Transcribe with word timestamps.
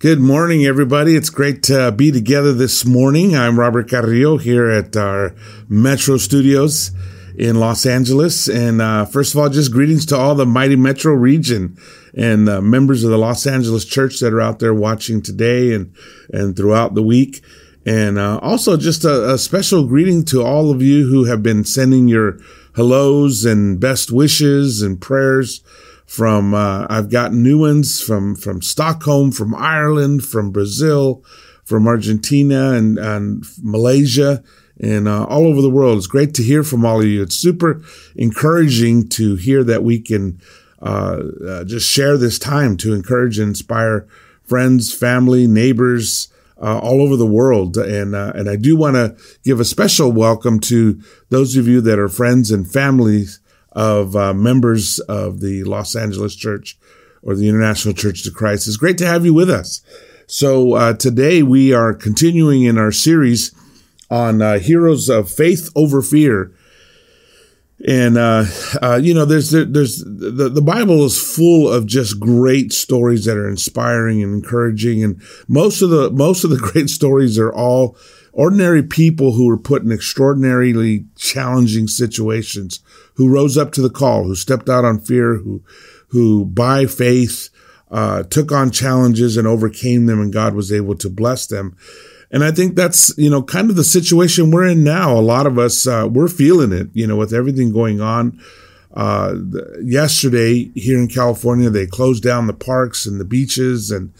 Good 0.00 0.18
morning, 0.18 0.64
everybody. 0.64 1.14
It's 1.14 1.28
great 1.28 1.62
to 1.64 1.92
be 1.92 2.10
together 2.10 2.54
this 2.54 2.86
morning. 2.86 3.36
I'm 3.36 3.60
Robert 3.60 3.90
Carrillo 3.90 4.38
here 4.38 4.70
at 4.70 4.96
our 4.96 5.34
Metro 5.68 6.16
Studios 6.16 6.90
in 7.36 7.60
Los 7.60 7.84
Angeles. 7.84 8.48
And 8.48 8.80
uh, 8.80 9.04
first 9.04 9.34
of 9.34 9.40
all, 9.40 9.50
just 9.50 9.70
greetings 9.70 10.06
to 10.06 10.16
all 10.16 10.34
the 10.34 10.46
mighty 10.46 10.74
Metro 10.74 11.12
region 11.12 11.76
and 12.16 12.48
uh, 12.48 12.62
members 12.62 13.04
of 13.04 13.10
the 13.10 13.18
Los 13.18 13.46
Angeles 13.46 13.84
Church 13.84 14.20
that 14.20 14.32
are 14.32 14.40
out 14.40 14.58
there 14.58 14.72
watching 14.72 15.20
today 15.20 15.74
and 15.74 15.94
and 16.32 16.56
throughout 16.56 16.94
the 16.94 17.02
week. 17.02 17.44
And 17.84 18.18
uh, 18.18 18.38
also 18.38 18.78
just 18.78 19.04
a, 19.04 19.34
a 19.34 19.36
special 19.36 19.86
greeting 19.86 20.24
to 20.26 20.42
all 20.42 20.70
of 20.70 20.80
you 20.80 21.08
who 21.08 21.24
have 21.24 21.42
been 21.42 21.62
sending 21.62 22.08
your 22.08 22.38
hellos 22.74 23.44
and 23.44 23.78
best 23.78 24.10
wishes 24.10 24.80
and 24.80 24.98
prayers 24.98 25.62
from 26.10 26.54
uh, 26.54 26.88
I've 26.90 27.08
got 27.08 27.32
new 27.32 27.60
ones 27.60 28.00
from 28.00 28.34
from 28.34 28.62
Stockholm, 28.62 29.30
from 29.30 29.54
Ireland, 29.54 30.24
from 30.24 30.50
Brazil, 30.50 31.24
from 31.62 31.86
Argentina, 31.86 32.72
and 32.72 32.98
and 32.98 33.44
Malaysia, 33.62 34.42
and 34.80 35.06
uh, 35.06 35.22
all 35.26 35.46
over 35.46 35.62
the 35.62 35.70
world. 35.70 35.98
It's 35.98 36.08
great 36.08 36.34
to 36.34 36.42
hear 36.42 36.64
from 36.64 36.84
all 36.84 37.00
of 37.00 37.06
you. 37.06 37.22
It's 37.22 37.36
super 37.36 37.80
encouraging 38.16 39.08
to 39.10 39.36
hear 39.36 39.62
that 39.62 39.84
we 39.84 40.00
can 40.00 40.40
uh, 40.82 41.20
uh 41.46 41.64
just 41.64 41.88
share 41.88 42.18
this 42.18 42.40
time 42.40 42.76
to 42.78 42.92
encourage 42.92 43.38
and 43.38 43.50
inspire 43.50 44.08
friends, 44.42 44.92
family, 44.92 45.46
neighbors. 45.46 46.26
Uh, 46.62 46.78
all 46.78 47.00
over 47.00 47.16
the 47.16 47.24
world, 47.24 47.78
and 47.78 48.14
uh, 48.14 48.32
and 48.34 48.50
I 48.50 48.56
do 48.56 48.76
want 48.76 48.94
to 48.94 49.16
give 49.42 49.60
a 49.60 49.64
special 49.64 50.12
welcome 50.12 50.60
to 50.60 51.00
those 51.30 51.56
of 51.56 51.66
you 51.66 51.80
that 51.80 51.98
are 51.98 52.10
friends 52.10 52.50
and 52.50 52.70
families 52.70 53.40
of 53.72 54.16
uh, 54.16 54.34
members 54.34 54.98
of 55.00 55.40
the 55.40 55.64
Los 55.64 55.94
Angeles 55.94 56.34
Church 56.34 56.78
or 57.22 57.34
the 57.34 57.48
International 57.48 57.94
Church 57.94 58.26
of 58.26 58.34
Christ. 58.34 58.66
It's 58.66 58.76
great 58.76 58.98
to 58.98 59.06
have 59.06 59.24
you 59.24 59.34
with 59.34 59.50
us. 59.50 59.82
So 60.26 60.74
uh, 60.74 60.94
today 60.94 61.42
we 61.42 61.72
are 61.72 61.92
continuing 61.92 62.62
in 62.62 62.78
our 62.78 62.92
series 62.92 63.54
on 64.10 64.42
uh, 64.42 64.58
heroes 64.58 65.08
of 65.08 65.30
faith 65.30 65.70
over 65.74 66.02
fear. 66.02 66.52
And 67.86 68.18
uh, 68.18 68.44
uh, 68.82 69.00
you 69.02 69.14
know, 69.14 69.24
there's 69.24 69.50
there's 69.50 70.04
the, 70.04 70.50
the 70.52 70.60
Bible 70.60 71.04
is 71.06 71.18
full 71.18 71.66
of 71.68 71.86
just 71.86 72.20
great 72.20 72.72
stories 72.72 73.24
that 73.24 73.38
are 73.38 73.48
inspiring 73.48 74.22
and 74.22 74.34
encouraging, 74.34 75.02
and 75.02 75.22
most 75.48 75.80
of 75.80 75.88
the 75.88 76.10
most 76.10 76.44
of 76.44 76.50
the 76.50 76.58
great 76.72 76.90
stories 76.90 77.38
are 77.38 77.52
all 77.52 77.96
ordinary 78.32 78.82
people 78.82 79.32
who 79.32 79.46
were 79.46 79.58
put 79.58 79.82
in 79.82 79.92
extraordinarily 79.92 81.06
challenging 81.16 81.88
situations, 81.88 82.80
who 83.14 83.32
rose 83.32 83.56
up 83.58 83.72
to 83.72 83.82
the 83.82 83.90
call, 83.90 84.24
who 84.24 84.34
stepped 84.34 84.68
out 84.68 84.84
on 84.84 85.00
fear, 85.00 85.36
who, 85.36 85.62
who 86.08 86.44
by 86.44 86.86
faith, 86.86 87.50
uh, 87.90 88.22
took 88.24 88.52
on 88.52 88.70
challenges 88.70 89.36
and 89.36 89.48
overcame 89.48 90.06
them 90.06 90.20
and 90.20 90.32
God 90.32 90.54
was 90.54 90.72
able 90.72 90.94
to 90.96 91.10
bless 91.10 91.46
them. 91.46 91.76
And 92.30 92.44
I 92.44 92.52
think 92.52 92.76
that's, 92.76 93.16
you 93.18 93.28
know, 93.28 93.42
kind 93.42 93.70
of 93.70 93.76
the 93.76 93.82
situation 93.82 94.52
we're 94.52 94.68
in 94.68 94.84
now. 94.84 95.12
A 95.12 95.18
lot 95.18 95.46
of 95.46 95.58
us, 95.58 95.86
uh, 95.86 96.06
we're 96.08 96.28
feeling 96.28 96.72
it, 96.72 96.88
you 96.92 97.06
know, 97.06 97.16
with 97.16 97.34
everything 97.34 97.72
going 97.72 98.00
on. 98.00 98.40
Uh, 98.94 99.34
yesterday 99.82 100.70
here 100.74 100.98
in 100.98 101.08
California, 101.08 101.70
they 101.70 101.86
closed 101.86 102.22
down 102.22 102.46
the 102.46 102.52
parks 102.52 103.06
and 103.06 103.20
the 103.20 103.24
beaches 103.24 103.90
and, 103.90 104.12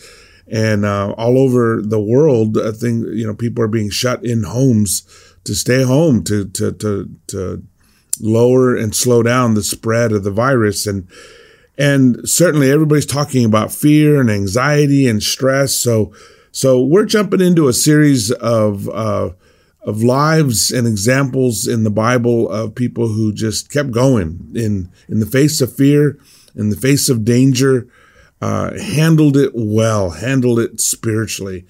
and 0.51 0.85
uh, 0.85 1.15
all 1.17 1.39
over 1.39 1.81
the 1.81 2.01
world, 2.01 2.59
I 2.59 2.73
think 2.73 3.07
you 3.13 3.27
know 3.27 3.35
people 3.35 3.63
are 3.63 3.69
being 3.69 3.91
shut 3.91 4.25
in 4.25 4.43
homes 4.43 5.03
to 5.45 5.55
stay 5.55 5.83
home 5.83 6.25
to 6.25 6.47
to 6.47 6.73
to 6.73 7.11
to 7.29 7.63
lower 8.21 8.77
and 8.77 8.95
slow 8.95 9.23
down 9.23 9.55
the 9.55 9.63
spread 9.63 10.13
of 10.13 10.25
the 10.25 10.31
virus 10.31 10.87
and 10.87 11.09
and 11.79 12.29
certainly 12.29 12.71
everybody's 12.71 13.07
talking 13.07 13.47
about 13.47 13.73
fear 13.73 14.21
and 14.21 14.29
anxiety 14.29 15.09
and 15.09 15.23
stress. 15.23 15.75
So 15.75 16.13
so 16.53 16.83
we're 16.83 17.07
jumping 17.07 17.41
into 17.41 17.69
a 17.69 17.73
series 17.73 18.31
of 18.33 18.89
uh, 18.89 19.31
of 19.83 20.03
lives 20.03 20.73
and 20.73 20.87
examples 20.87 21.67
in 21.67 21.85
the 21.85 21.91
Bible 21.91 22.51
of 22.51 22.75
people 22.75 23.09
who 23.09 23.33
just 23.33 23.71
kept 23.71 23.93
going 23.93 24.51
in 24.55 24.91
in 25.09 25.21
the 25.21 25.27
face 25.27 25.61
of 25.61 25.75
fear, 25.75 26.19
in 26.57 26.71
the 26.71 26.77
face 26.77 27.09
of 27.09 27.25
danger 27.25 27.89
uh, 28.41 28.79
handled 28.79 29.37
it 29.37 29.53
well, 29.55 30.11
handled 30.11 30.59
it 30.59 30.81
spiritually. 30.81 31.67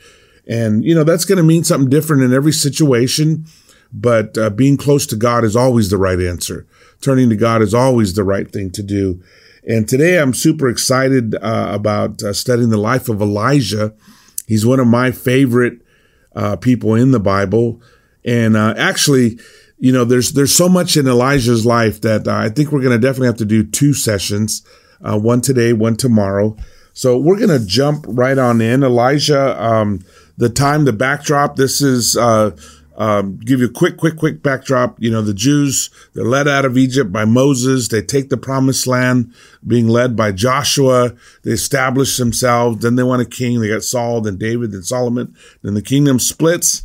And, 0.46 0.84
you 0.84 0.94
know, 0.94 1.04
that's 1.04 1.24
going 1.24 1.38
to 1.38 1.44
mean 1.44 1.64
something 1.64 1.90
different 1.90 2.22
in 2.22 2.32
every 2.32 2.52
situation, 2.52 3.46
but 3.92 4.36
uh, 4.38 4.50
being 4.50 4.76
close 4.76 5.06
to 5.08 5.16
God 5.16 5.44
is 5.44 5.56
always 5.56 5.90
the 5.90 5.96
right 5.96 6.20
answer. 6.20 6.66
Turning 7.00 7.28
to 7.30 7.36
God 7.36 7.62
is 7.62 7.74
always 7.74 8.14
the 8.14 8.24
right 8.24 8.50
thing 8.50 8.70
to 8.72 8.82
do. 8.82 9.22
And 9.66 9.88
today 9.88 10.18
I'm 10.18 10.34
super 10.34 10.68
excited 10.68 11.34
uh, 11.36 11.70
about 11.72 12.22
uh, 12.22 12.32
studying 12.32 12.70
the 12.70 12.78
life 12.78 13.08
of 13.08 13.20
Elijah. 13.20 13.94
He's 14.46 14.66
one 14.66 14.80
of 14.80 14.86
my 14.86 15.10
favorite 15.10 15.80
uh, 16.34 16.56
people 16.56 16.94
in 16.94 17.10
the 17.10 17.20
Bible. 17.20 17.80
And 18.24 18.56
uh, 18.56 18.74
actually, 18.76 19.38
you 19.78 19.92
know, 19.92 20.04
there's 20.04 20.32
there's 20.32 20.54
so 20.54 20.68
much 20.68 20.96
in 20.96 21.06
Elijah's 21.06 21.64
life 21.64 22.00
that 22.02 22.28
I 22.28 22.48
think 22.48 22.70
we're 22.70 22.82
going 22.82 22.98
to 22.98 23.06
definitely 23.06 23.28
have 23.28 23.36
to 23.38 23.44
do 23.44 23.64
two 23.64 23.94
sessions 23.94 24.66
uh, 25.02 25.18
one 25.18 25.40
today, 25.40 25.72
one 25.72 25.96
tomorrow. 25.96 26.56
So 26.92 27.16
we're 27.18 27.38
going 27.38 27.58
to 27.58 27.64
jump 27.64 28.04
right 28.08 28.36
on 28.36 28.60
in. 28.60 28.82
Elijah, 28.82 29.62
um, 29.62 30.04
the 30.36 30.48
time, 30.48 30.84
the 30.84 30.92
backdrop, 30.92 31.56
this 31.56 31.80
is, 31.80 32.16
uh, 32.16 32.56
um, 32.96 33.38
give 33.38 33.60
you 33.60 33.66
a 33.66 33.72
quick, 33.72 33.96
quick, 33.96 34.16
quick 34.16 34.42
backdrop. 34.42 35.00
You 35.00 35.10
know, 35.10 35.22
the 35.22 35.32
Jews, 35.32 35.88
they're 36.12 36.24
led 36.24 36.48
out 36.48 36.64
of 36.64 36.76
Egypt 36.76 37.10
by 37.12 37.24
Moses. 37.24 37.88
They 37.88 38.02
take 38.02 38.28
the 38.28 38.36
promised 38.36 38.86
land 38.86 39.32
being 39.66 39.88
led 39.88 40.16
by 40.16 40.32
Joshua. 40.32 41.14
They 41.42 41.52
establish 41.52 42.16
themselves. 42.16 42.82
Then 42.82 42.96
they 42.96 43.02
want 43.02 43.22
a 43.22 43.26
king. 43.26 43.60
They 43.60 43.68
got 43.68 43.82
Saul, 43.82 44.20
then 44.20 44.36
David, 44.36 44.72
then 44.72 44.82
Solomon. 44.82 45.34
Then 45.62 45.74
the 45.74 45.82
kingdom 45.82 46.18
splits 46.18 46.82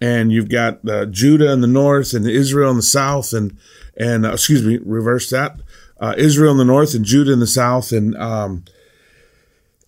and 0.00 0.30
you've 0.30 0.48
got 0.48 0.88
uh, 0.88 1.06
Judah 1.06 1.52
in 1.52 1.60
the 1.60 1.66
north 1.66 2.14
and 2.14 2.26
Israel 2.26 2.70
in 2.70 2.76
the 2.76 2.82
south 2.82 3.32
and, 3.32 3.56
and, 3.96 4.24
uh, 4.24 4.32
excuse 4.32 4.64
me, 4.64 4.78
reverse 4.84 5.28
that 5.30 5.60
uh, 6.00 6.14
Israel 6.16 6.52
in 6.52 6.58
the 6.58 6.64
north 6.64 6.94
and 6.94 7.04
Judah 7.04 7.32
in 7.32 7.40
the 7.40 7.46
south, 7.46 7.92
and 7.92 8.16
um, 8.16 8.64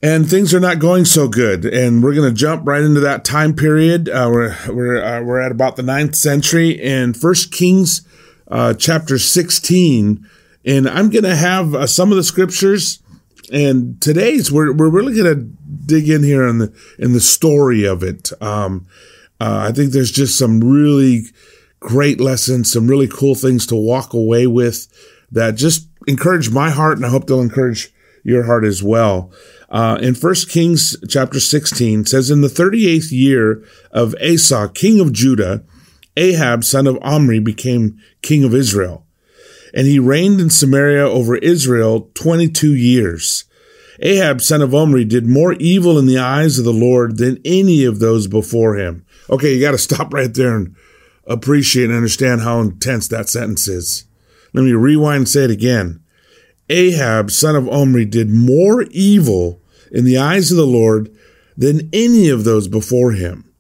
and 0.02 0.28
things 0.28 0.52
are 0.52 0.60
not 0.60 0.78
going 0.78 1.04
so 1.04 1.28
good. 1.28 1.64
And 1.64 2.02
we're 2.02 2.14
going 2.14 2.28
to 2.28 2.38
jump 2.38 2.66
right 2.66 2.82
into 2.82 3.00
that 3.00 3.24
time 3.24 3.54
period. 3.54 4.08
Uh, 4.08 4.28
we're 4.30 4.56
we're 4.68 5.02
uh, 5.02 5.22
we're 5.22 5.40
at 5.40 5.52
about 5.52 5.76
the 5.76 5.82
ninth 5.82 6.14
century 6.14 6.70
in 6.70 7.14
First 7.14 7.52
Kings 7.52 8.06
uh, 8.48 8.74
chapter 8.74 9.18
sixteen, 9.18 10.28
and 10.64 10.88
I'm 10.88 11.10
going 11.10 11.24
to 11.24 11.36
have 11.36 11.74
uh, 11.74 11.86
some 11.86 12.10
of 12.10 12.16
the 12.16 12.24
scriptures. 12.24 12.98
And 13.52 14.00
today's 14.00 14.52
we're 14.52 14.72
we're 14.72 14.88
really 14.88 15.14
going 15.14 15.34
to 15.34 15.44
dig 15.86 16.08
in 16.08 16.22
here 16.22 16.46
in 16.46 16.58
the 16.58 16.72
in 16.98 17.12
the 17.12 17.20
story 17.20 17.84
of 17.84 18.02
it. 18.02 18.30
Um, 18.40 18.86
uh, 19.40 19.66
I 19.68 19.72
think 19.72 19.92
there's 19.92 20.12
just 20.12 20.38
some 20.38 20.60
really 20.60 21.24
great 21.80 22.20
lessons, 22.20 22.72
some 22.72 22.86
really 22.86 23.08
cool 23.08 23.34
things 23.34 23.66
to 23.66 23.74
walk 23.74 24.14
away 24.14 24.46
with 24.46 24.86
that 25.32 25.56
just 25.56 25.88
encourage 26.06 26.50
my 26.50 26.70
heart, 26.70 26.96
and 26.96 27.06
I 27.06 27.10
hope 27.10 27.26
they'll 27.26 27.40
encourage 27.40 27.92
your 28.24 28.44
heart 28.44 28.64
as 28.64 28.82
well. 28.82 29.32
Uh, 29.68 29.98
in 30.00 30.14
First 30.14 30.50
Kings 30.50 30.96
chapter 31.08 31.40
16 31.40 32.06
says, 32.06 32.30
In 32.30 32.40
the 32.40 32.48
38th 32.48 33.10
year 33.10 33.64
of 33.90 34.14
Asa, 34.22 34.70
king 34.74 35.00
of 35.00 35.12
Judah, 35.12 35.64
Ahab, 36.16 36.62
son 36.62 36.86
of 36.86 36.98
Omri, 37.02 37.40
became 37.40 37.98
king 38.20 38.44
of 38.44 38.54
Israel. 38.54 39.06
And 39.74 39.86
he 39.86 39.98
reigned 39.98 40.40
in 40.40 40.50
Samaria 40.50 41.08
over 41.08 41.36
Israel 41.36 42.10
22 42.14 42.74
years. 42.74 43.44
Ahab, 44.00 44.42
son 44.42 44.60
of 44.60 44.74
Omri, 44.74 45.04
did 45.04 45.26
more 45.26 45.54
evil 45.54 45.98
in 45.98 46.06
the 46.06 46.18
eyes 46.18 46.58
of 46.58 46.64
the 46.64 46.72
Lord 46.72 47.16
than 47.16 47.40
any 47.44 47.84
of 47.84 47.98
those 47.98 48.26
before 48.26 48.76
him. 48.76 49.06
Okay, 49.30 49.54
you 49.54 49.60
got 49.60 49.70
to 49.70 49.78
stop 49.78 50.12
right 50.14 50.32
there 50.32 50.56
and 50.56 50.76
appreciate 51.26 51.86
and 51.86 51.94
understand 51.94 52.42
how 52.42 52.60
intense 52.60 53.08
that 53.08 53.28
sentence 53.28 53.68
is. 53.68 54.04
Let 54.52 54.62
me 54.62 54.72
rewind 54.72 55.18
and 55.18 55.28
say 55.28 55.44
it 55.44 55.50
again. 55.50 56.02
Ahab, 56.68 57.30
son 57.30 57.56
of 57.56 57.68
Omri, 57.68 58.04
did 58.04 58.30
more 58.30 58.82
evil 58.90 59.60
in 59.90 60.04
the 60.04 60.18
eyes 60.18 60.50
of 60.50 60.56
the 60.56 60.66
Lord 60.66 61.14
than 61.56 61.88
any 61.92 62.28
of 62.28 62.44
those 62.44 62.68
before 62.68 63.12
him. 63.12 63.52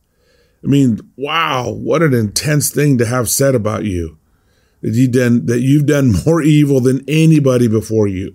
I 0.64 0.68
mean, 0.68 1.00
wow, 1.16 1.70
what 1.70 2.02
an 2.02 2.14
intense 2.14 2.70
thing 2.70 2.98
to 2.98 3.06
have 3.06 3.28
said 3.28 3.54
about 3.54 3.84
you. 3.84 4.18
That 4.80 4.94
you 4.94 5.08
done 5.08 5.46
that 5.46 5.60
you've 5.60 5.86
done 5.86 6.14
more 6.26 6.42
evil 6.42 6.80
than 6.80 7.04
anybody 7.08 7.68
before 7.68 8.08
you. 8.08 8.32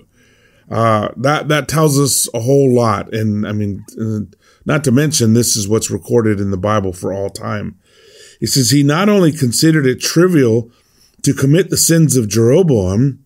Uh, 0.69 1.09
that 1.17 1.47
that 1.47 1.67
tells 1.67 1.99
us 1.99 2.27
a 2.33 2.41
whole 2.41 2.73
lot, 2.73 3.13
and 3.13 3.47
I 3.47 3.53
mean, 3.53 3.85
not 4.65 4.83
to 4.83 4.91
mention 4.91 5.33
this 5.33 5.55
is 5.55 5.67
what's 5.67 5.89
recorded 5.89 6.41
in 6.41 6.51
the 6.51 6.57
Bible 6.57 6.91
for 6.91 7.13
all 7.13 7.29
time. 7.29 7.79
He 8.39 8.45
says 8.45 8.69
he 8.69 8.83
not 8.83 9.09
only 9.09 9.31
considered 9.31 9.85
it 9.85 10.01
trivial 10.01 10.69
to 11.27 11.33
commit 11.33 11.69
the 11.69 11.75
sins 11.75 12.15
of 12.15 12.29
Jeroboam, 12.29 13.19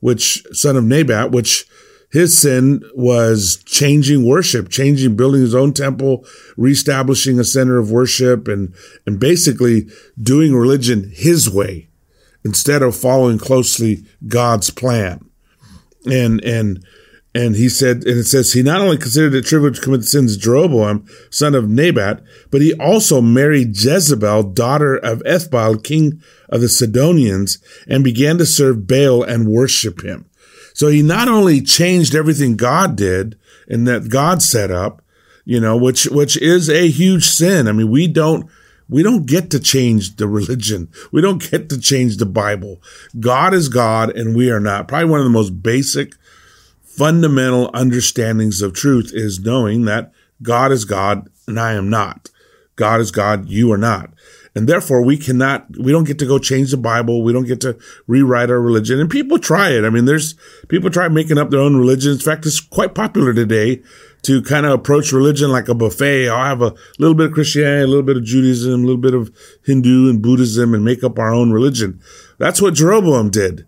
which 0.00 0.44
son 0.52 0.76
of 0.76 0.84
Nebat, 0.84 1.30
which 1.30 1.66
his 2.12 2.36
sin 2.36 2.82
was 2.94 3.62
changing 3.64 4.26
worship, 4.26 4.68
changing, 4.68 5.16
building 5.16 5.40
his 5.40 5.54
own 5.54 5.72
temple, 5.72 6.26
reestablishing 6.58 7.40
a 7.40 7.44
center 7.44 7.78
of 7.78 7.90
worship, 7.90 8.46
and 8.46 8.74
and 9.06 9.18
basically 9.18 9.88
doing 10.22 10.54
religion 10.54 11.10
his 11.14 11.48
way 11.48 11.88
instead 12.44 12.82
of 12.82 12.94
following 12.94 13.38
closely 13.38 14.04
God's 14.28 14.68
plan. 14.68 15.24
And 16.04 16.44
and 16.44 16.84
And 17.32 17.54
he 17.54 17.68
said, 17.68 17.98
and 17.98 18.18
it 18.18 18.24
says, 18.24 18.52
he 18.52 18.62
not 18.62 18.80
only 18.80 18.96
considered 18.96 19.34
it 19.34 19.46
trivial 19.46 19.72
to 19.72 19.80
commit 19.80 20.00
the 20.00 20.06
sins 20.06 20.34
of 20.34 20.42
Jeroboam, 20.42 21.06
son 21.30 21.54
of 21.54 21.68
Nebat, 21.68 22.22
but 22.50 22.60
he 22.60 22.74
also 22.74 23.20
married 23.20 23.80
Jezebel, 23.80 24.42
daughter 24.42 24.96
of 24.96 25.22
Ethbaal, 25.22 25.82
king 25.82 26.20
of 26.48 26.60
the 26.60 26.68
Sidonians, 26.68 27.58
and 27.86 28.02
began 28.02 28.36
to 28.38 28.46
serve 28.46 28.88
Baal 28.88 29.22
and 29.22 29.46
worship 29.46 30.02
him. 30.02 30.28
So 30.74 30.88
he 30.88 31.02
not 31.02 31.28
only 31.28 31.60
changed 31.60 32.16
everything 32.16 32.56
God 32.56 32.96
did 32.96 33.38
and 33.68 33.86
that 33.86 34.08
God 34.08 34.42
set 34.42 34.72
up, 34.72 35.02
you 35.44 35.60
know, 35.60 35.76
which, 35.76 36.06
which 36.06 36.36
is 36.36 36.68
a 36.68 36.88
huge 36.88 37.24
sin. 37.24 37.68
I 37.68 37.72
mean, 37.72 37.90
we 37.90 38.08
don't, 38.08 38.50
we 38.88 39.04
don't 39.04 39.26
get 39.26 39.50
to 39.50 39.60
change 39.60 40.16
the 40.16 40.26
religion. 40.26 40.88
We 41.12 41.20
don't 41.20 41.48
get 41.50 41.68
to 41.68 41.80
change 41.80 42.16
the 42.16 42.26
Bible. 42.26 42.82
God 43.20 43.54
is 43.54 43.68
God 43.68 44.10
and 44.10 44.34
we 44.34 44.50
are 44.50 44.58
not. 44.58 44.88
Probably 44.88 45.08
one 45.08 45.20
of 45.20 45.24
the 45.24 45.30
most 45.30 45.62
basic 45.62 46.14
fundamental 47.00 47.70
understandings 47.72 48.60
of 48.60 48.74
truth 48.74 49.10
is 49.14 49.40
knowing 49.40 49.86
that 49.86 50.12
God 50.42 50.70
is 50.70 50.84
God 50.84 51.30
and 51.46 51.58
I 51.58 51.72
am 51.72 51.88
not. 51.88 52.28
God 52.76 53.00
is 53.00 53.10
God, 53.10 53.48
you 53.48 53.72
are 53.72 53.78
not. 53.78 54.10
And 54.54 54.68
therefore 54.68 55.02
we 55.02 55.16
cannot, 55.16 55.78
we 55.78 55.92
don't 55.92 56.06
get 56.06 56.18
to 56.18 56.26
go 56.26 56.38
change 56.38 56.72
the 56.72 56.76
Bible. 56.76 57.22
We 57.22 57.32
don't 57.32 57.46
get 57.46 57.62
to 57.62 57.78
rewrite 58.06 58.50
our 58.50 58.60
religion. 58.60 59.00
And 59.00 59.08
people 59.08 59.38
try 59.38 59.70
it. 59.70 59.86
I 59.86 59.88
mean, 59.88 60.04
there's 60.04 60.34
people 60.68 60.90
try 60.90 61.08
making 61.08 61.38
up 61.38 61.48
their 61.48 61.60
own 61.60 61.74
religion. 61.74 62.12
In 62.12 62.18
fact, 62.18 62.44
it's 62.44 62.60
quite 62.60 62.94
popular 62.94 63.32
today 63.32 63.80
to 64.24 64.42
kind 64.42 64.66
of 64.66 64.72
approach 64.72 65.10
religion 65.10 65.50
like 65.50 65.68
a 65.68 65.74
buffet. 65.74 66.28
I'll 66.28 66.44
have 66.44 66.60
a 66.60 66.74
little 66.98 67.14
bit 67.14 67.28
of 67.28 67.32
Christianity, 67.32 67.84
a 67.84 67.86
little 67.86 68.02
bit 68.02 68.18
of 68.18 68.24
Judaism, 68.24 68.74
a 68.74 68.86
little 68.86 69.00
bit 69.00 69.14
of 69.14 69.34
Hindu 69.64 70.10
and 70.10 70.20
Buddhism 70.20 70.74
and 70.74 70.84
make 70.84 71.02
up 71.02 71.18
our 71.18 71.32
own 71.32 71.50
religion. 71.50 71.98
That's 72.36 72.60
what 72.60 72.74
Jeroboam 72.74 73.30
did. 73.30 73.64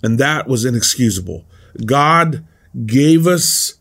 And 0.00 0.16
that 0.20 0.46
was 0.46 0.64
inexcusable. 0.64 1.44
God 1.84 2.44
gave 2.86 3.26
us 3.26 3.74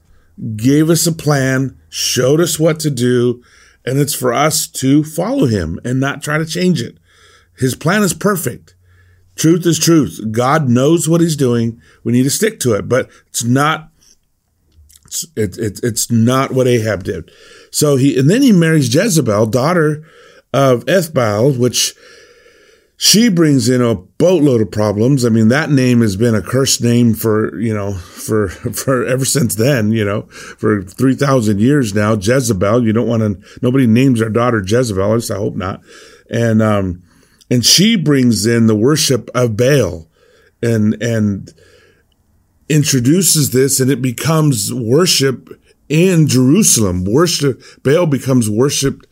gave 0.55 0.89
us 0.89 1.07
a 1.07 1.11
plan, 1.11 1.77
showed 1.89 2.39
us 2.39 2.59
what 2.59 2.79
to 2.79 2.91
do, 2.91 3.43
and 3.85 3.99
it's 3.99 4.13
for 4.13 4.33
us 4.33 4.67
to 4.67 5.03
follow 5.03 5.45
him 5.45 5.79
and 5.83 5.99
not 5.99 6.21
try 6.21 6.37
to 6.37 6.45
change 6.45 6.81
it. 6.81 6.97
His 7.57 7.75
plan 7.75 8.03
is 8.03 8.13
perfect. 8.13 8.75
Truth 9.35 9.65
is 9.65 9.79
truth. 9.79 10.19
God 10.31 10.69
knows 10.69 11.07
what 11.07 11.21
he's 11.21 11.35
doing. 11.35 11.81
We 12.03 12.11
need 12.11 12.23
to 12.23 12.29
stick 12.29 12.59
to 12.61 12.73
it, 12.73 12.89
but 12.89 13.09
it's 13.27 13.43
not 13.43 13.91
it's, 15.05 15.25
it, 15.35 15.57
it, 15.57 15.79
it's 15.83 16.11
not 16.11 16.51
what 16.51 16.67
Ahab 16.67 17.03
did. 17.03 17.31
So 17.71 17.95
he, 17.95 18.19
and 18.19 18.29
then 18.29 18.41
he 18.41 18.51
marries 18.51 18.93
Jezebel, 18.93 19.47
daughter 19.47 20.03
of 20.53 20.85
Ethbaal, 20.85 21.57
which 21.57 21.95
she 22.99 23.29
brings 23.29 23.69
in 23.69 23.79
a 23.79 23.93
boatload 23.93 24.59
of 24.59 24.71
problems. 24.71 25.23
I 25.23 25.29
mean, 25.29 25.49
that 25.49 25.69
name 25.69 26.01
has 26.01 26.15
been 26.15 26.33
a 26.33 26.41
cursed 26.41 26.81
name 26.81 27.13
for, 27.13 27.57
you 27.59 27.73
know, 27.73 27.93
for, 27.93 28.49
for 28.73 29.05
ever 29.05 29.23
since 29.23 29.53
then, 29.53 29.91
you 29.91 30.03
know, 30.03 30.23
for 30.23 30.81
3,000 30.81 31.61
years 31.61 31.93
now. 31.93 32.15
Jezebel, 32.15 32.83
you 32.83 32.93
don't 32.93 33.07
want 33.07 33.21
to, 33.21 33.59
nobody 33.61 33.85
names 33.85 34.19
their 34.19 34.29
daughter 34.29 34.63
Jezebel, 34.65 35.11
at 35.11 35.15
least 35.15 35.31
I 35.31 35.35
hope 35.35 35.55
not. 35.55 35.81
And, 36.29 36.61
um, 36.61 37.03
and 37.51 37.63
she 37.63 37.95
brings 37.95 38.47
in 38.47 38.65
the 38.65 38.75
worship 38.75 39.29
of 39.35 39.55
Baal 39.55 40.07
and, 40.63 41.01
and 41.01 41.53
introduces 42.67 43.51
this 43.51 43.79
and 43.79 43.91
it 43.91 44.01
becomes 44.01 44.73
worship 44.73 45.49
in 45.87 46.27
Jerusalem. 46.27 47.05
Worship, 47.05 47.61
Baal 47.83 48.07
becomes 48.07 48.49
worshiped 48.49 49.06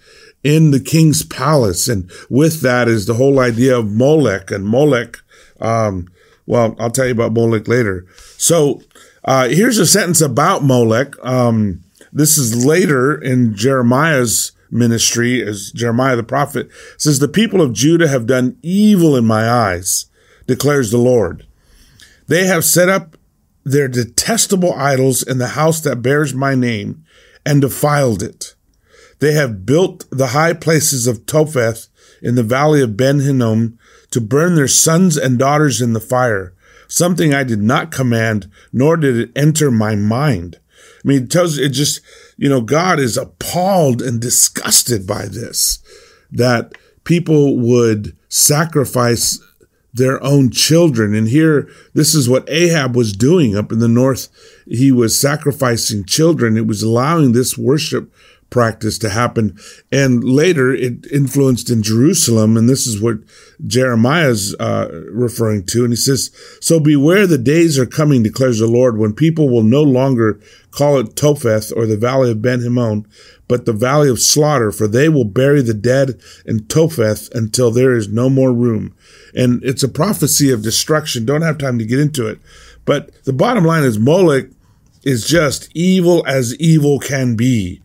in 0.45 0.69
the 0.69 0.79
king's 0.79 1.23
palace. 1.23 1.87
And 1.87 2.09
with 2.29 2.61
that 2.61 2.87
is 2.87 3.07
the 3.07 3.15
whole 3.15 3.39
idea 3.39 3.77
of 3.77 3.91
Molech 3.91 4.51
and 4.51 4.63
Molech. 4.63 5.17
Um, 5.59 6.07
well, 6.45 6.75
I'll 6.79 6.91
tell 6.91 7.07
you 7.07 7.11
about 7.11 7.33
Molech 7.33 7.67
later. 7.67 8.05
So, 8.37 8.83
uh, 9.23 9.47
here's 9.47 9.79
a 9.79 9.87
sentence 9.87 10.21
about 10.21 10.63
Molech. 10.63 11.15
Um, 11.25 11.83
this 12.13 12.37
is 12.37 12.63
later 12.63 13.19
in 13.19 13.55
Jeremiah's 13.55 14.51
ministry 14.69 15.41
as 15.41 15.71
Jeremiah 15.71 16.15
the 16.15 16.23
prophet 16.23 16.69
says, 16.97 17.17
the 17.17 17.27
people 17.27 17.59
of 17.59 17.73
Judah 17.73 18.07
have 18.07 18.27
done 18.27 18.57
evil 18.61 19.15
in 19.15 19.25
my 19.25 19.49
eyes, 19.49 20.05
declares 20.45 20.91
the 20.91 20.99
Lord. 20.99 21.47
They 22.27 22.45
have 22.45 22.63
set 22.63 22.87
up 22.87 23.17
their 23.63 23.87
detestable 23.87 24.73
idols 24.73 25.23
in 25.23 25.39
the 25.39 25.49
house 25.49 25.81
that 25.81 26.03
bears 26.03 26.35
my 26.35 26.53
name 26.53 27.03
and 27.43 27.61
defiled 27.61 28.21
it. 28.21 28.44
They 29.19 29.33
have 29.33 29.65
built 29.65 30.05
the 30.11 30.27
high 30.27 30.53
places 30.53 31.07
of 31.07 31.25
Topheth 31.25 31.87
in 32.21 32.35
the 32.35 32.43
valley 32.43 32.81
of 32.81 32.97
Ben 32.97 33.19
Hinnom 33.19 33.77
to 34.11 34.21
burn 34.21 34.55
their 34.55 34.67
sons 34.67 35.17
and 35.17 35.39
daughters 35.39 35.81
in 35.81 35.93
the 35.93 35.99
fire, 35.99 36.53
something 36.87 37.33
I 37.33 37.43
did 37.43 37.61
not 37.61 37.91
command, 37.91 38.49
nor 38.71 38.97
did 38.97 39.17
it 39.17 39.31
enter 39.35 39.71
my 39.71 39.95
mind. 39.95 40.59
I 41.03 41.07
mean, 41.07 41.23
it 41.23 41.31
tells 41.31 41.57
it 41.57 41.69
just, 41.69 42.01
you 42.37 42.49
know, 42.49 42.61
God 42.61 42.99
is 42.99 43.17
appalled 43.17 44.01
and 44.01 44.19
disgusted 44.19 45.05
by 45.05 45.25
this, 45.25 45.79
that 46.31 46.73
people 47.03 47.57
would 47.57 48.15
sacrifice 48.27 49.39
their 49.93 50.21
own 50.23 50.49
children. 50.49 51.15
And 51.15 51.27
here, 51.27 51.69
this 51.93 52.13
is 52.13 52.27
what 52.27 52.49
Ahab 52.49 52.95
was 52.95 53.13
doing 53.13 53.55
up 53.55 53.71
in 53.71 53.79
the 53.79 53.87
north. 53.87 54.27
He 54.67 54.91
was 54.91 55.19
sacrificing 55.19 56.05
children. 56.05 56.57
It 56.57 56.67
was 56.67 56.83
allowing 56.83 57.31
this 57.31 57.57
worship 57.57 58.11
practice 58.55 58.97
to 58.97 59.09
happen. 59.09 59.59
And 59.91 60.23
later 60.23 60.73
it 60.73 61.05
influenced 61.11 61.69
in 61.69 61.83
Jerusalem. 61.83 62.55
And 62.55 62.69
this 62.69 62.87
is 62.87 63.01
what 63.01 63.17
Jeremiah's 63.67 64.55
uh, 64.61 64.87
referring 65.11 65.65
to. 65.65 65.83
And 65.83 65.91
he 65.91 65.97
says, 65.97 66.31
So 66.61 66.79
beware 66.79 67.27
the 67.27 67.37
days 67.37 67.77
are 67.77 67.85
coming, 67.85 68.23
declares 68.23 68.59
the 68.59 68.67
Lord, 68.67 68.97
when 68.97 69.11
people 69.11 69.49
will 69.49 69.61
no 69.61 69.83
longer 69.83 70.39
call 70.71 70.97
it 70.99 71.17
Topheth 71.17 71.73
or 71.75 71.85
the 71.85 71.97
valley 71.97 72.31
of 72.31 72.41
Ben 72.41 72.61
Hinnom, 72.61 73.05
but 73.49 73.65
the 73.65 73.73
valley 73.73 74.09
of 74.09 74.21
slaughter, 74.21 74.71
for 74.71 74.87
they 74.87 75.09
will 75.09 75.25
bury 75.25 75.61
the 75.61 75.73
dead 75.73 76.17
in 76.45 76.65
Topheth 76.67 77.29
until 77.35 77.71
there 77.71 77.93
is 77.93 78.07
no 78.07 78.29
more 78.29 78.53
room. 78.53 78.95
And 79.35 79.61
it's 79.65 79.83
a 79.83 79.89
prophecy 79.89 80.49
of 80.49 80.63
destruction. 80.63 81.25
Don't 81.25 81.41
have 81.41 81.57
time 81.57 81.77
to 81.77 81.85
get 81.85 81.99
into 81.99 82.25
it. 82.25 82.39
But 82.85 83.21
the 83.25 83.33
bottom 83.33 83.65
line 83.65 83.83
is 83.83 83.99
Moloch 83.99 84.47
is 85.03 85.27
just 85.27 85.69
evil 85.75 86.23
as 86.25 86.55
evil 86.55 86.99
can 86.99 87.35
be. 87.35 87.81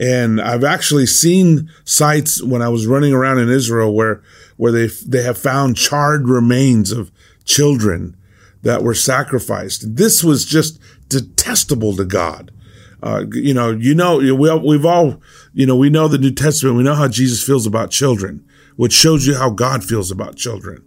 And 0.00 0.40
I've 0.40 0.64
actually 0.64 1.04
seen 1.04 1.70
sites 1.84 2.42
when 2.42 2.62
I 2.62 2.70
was 2.70 2.86
running 2.86 3.12
around 3.12 3.38
in 3.38 3.50
Israel 3.50 3.92
where, 3.92 4.22
where 4.56 4.72
they, 4.72 4.86
they 4.86 5.22
have 5.22 5.36
found 5.36 5.76
charred 5.76 6.26
remains 6.26 6.90
of 6.90 7.12
children 7.44 8.16
that 8.62 8.82
were 8.82 8.94
sacrificed. 8.94 9.96
This 9.96 10.24
was 10.24 10.46
just 10.46 10.80
detestable 11.08 11.94
to 11.96 12.06
God. 12.06 12.50
Uh, 13.02 13.24
you 13.32 13.52
know, 13.52 13.72
you 13.72 13.94
know, 13.94 14.16
we, 14.16 14.58
we've 14.58 14.86
all, 14.86 15.20
you 15.52 15.66
know, 15.66 15.76
we 15.76 15.90
know 15.90 16.08
the 16.08 16.18
New 16.18 16.32
Testament. 16.32 16.76
We 16.76 16.82
know 16.82 16.94
how 16.94 17.08
Jesus 17.08 17.44
feels 17.44 17.66
about 17.66 17.90
children, 17.90 18.42
which 18.76 18.92
shows 18.92 19.26
you 19.26 19.36
how 19.36 19.50
God 19.50 19.84
feels 19.84 20.10
about 20.10 20.36
children, 20.36 20.82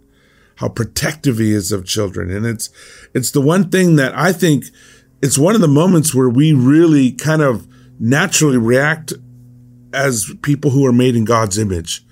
how 0.56 0.68
protective 0.68 1.38
he 1.38 1.52
is 1.52 1.70
of 1.70 1.84
children. 1.84 2.30
And 2.30 2.46
it's, 2.46 2.68
it's 3.14 3.30
the 3.30 3.40
one 3.40 3.70
thing 3.70 3.94
that 3.96 4.16
I 4.16 4.32
think 4.32 4.64
it's 5.22 5.38
one 5.38 5.54
of 5.54 5.60
the 5.60 5.68
moments 5.68 6.14
where 6.14 6.28
we 6.28 6.52
really 6.52 7.12
kind 7.12 7.42
of 7.42 7.68
naturally 7.98 8.58
react 8.58 9.12
as 9.92 10.34
people 10.42 10.72
who 10.72 10.84
are 10.86 10.92
made 10.92 11.16
in 11.16 11.24
God's 11.24 11.58
image. 11.58 12.04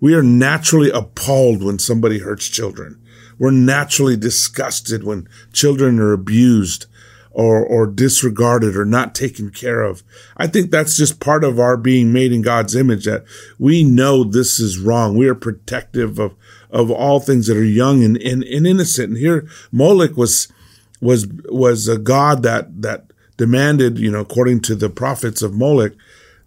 We 0.00 0.14
are 0.14 0.22
naturally 0.22 0.90
appalled 0.90 1.62
when 1.62 1.78
somebody 1.78 2.18
hurts 2.18 2.48
children. 2.48 3.00
We're 3.38 3.50
naturally 3.50 4.16
disgusted 4.16 5.04
when 5.04 5.28
children 5.52 5.98
are 5.98 6.12
abused 6.12 6.86
or, 7.30 7.64
or 7.64 7.86
disregarded 7.86 8.76
or 8.76 8.84
not 8.84 9.14
taken 9.14 9.50
care 9.50 9.82
of. 9.82 10.02
I 10.36 10.46
think 10.46 10.70
that's 10.70 10.96
just 10.96 11.20
part 11.20 11.44
of 11.44 11.58
our 11.58 11.76
being 11.76 12.12
made 12.12 12.32
in 12.32 12.42
God's 12.42 12.74
image 12.74 13.04
that 13.04 13.24
we 13.58 13.84
know 13.84 14.24
this 14.24 14.58
is 14.58 14.78
wrong. 14.78 15.16
We 15.16 15.28
are 15.28 15.34
protective 15.34 16.18
of, 16.18 16.34
of 16.70 16.90
all 16.90 17.20
things 17.20 17.46
that 17.46 17.56
are 17.56 17.64
young 17.64 18.02
and, 18.02 18.16
and, 18.18 18.42
and 18.42 18.66
innocent. 18.66 19.10
And 19.10 19.18
here 19.18 19.48
Moloch 19.70 20.16
was, 20.16 20.52
was, 21.00 21.26
was 21.48 21.88
a 21.88 21.98
God 21.98 22.42
that, 22.42 22.82
that 22.82 23.09
demanded, 23.40 23.98
you 23.98 24.10
know, 24.10 24.20
according 24.20 24.60
to 24.60 24.74
the 24.74 24.90
prophets 24.90 25.40
of 25.40 25.54
Molech, 25.54 25.92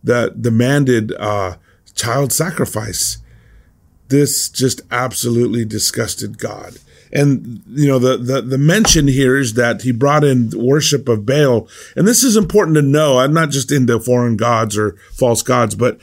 that 0.04 0.44
demanded 0.44 1.12
uh, 1.14 1.56
child 1.96 2.32
sacrifice. 2.32 3.18
This 4.10 4.48
just 4.48 4.82
absolutely 4.92 5.66
disgusted 5.66 6.38
God. 6.38 6.78
And, 7.12 7.64
you 7.68 7.88
know, 7.88 7.98
the, 7.98 8.18
the, 8.18 8.42
the 8.44 8.60
mention 8.60 9.08
here 9.08 9.36
is 9.36 9.56
that 9.56 9.82
he 9.82 9.92
brought 9.92 10.24
in 10.24 10.52
worship 10.56 11.10
of 11.10 11.26
Baal. 11.26 11.68
And 11.96 12.08
this 12.08 12.24
is 12.24 12.38
important 12.38 12.76
to 12.76 12.84
know. 12.84 13.18
I'm 13.18 13.34
not 13.34 13.50
just 13.50 13.72
into 13.72 14.00
foreign 14.00 14.38
gods 14.38 14.78
or 14.78 14.96
false 15.14 15.42
gods, 15.42 15.74
but 15.74 16.00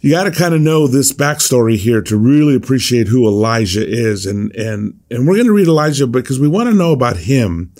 you 0.00 0.10
got 0.10 0.24
to 0.24 0.32
kind 0.32 0.54
of 0.54 0.60
know 0.60 0.88
this 0.88 1.12
backstory 1.12 1.76
here 1.76 2.02
to 2.02 2.16
really 2.16 2.56
appreciate 2.56 3.06
who 3.06 3.28
Elijah 3.28 3.86
is. 3.86 4.26
And, 4.26 4.52
and, 4.56 4.98
and 5.08 5.26
we're 5.26 5.36
going 5.36 5.46
to 5.46 5.52
read 5.52 5.68
Elijah 5.68 6.08
because 6.08 6.40
we 6.40 6.48
want 6.48 6.68
to 6.68 6.74
know 6.74 6.90
about 6.90 7.16
him 7.16 7.72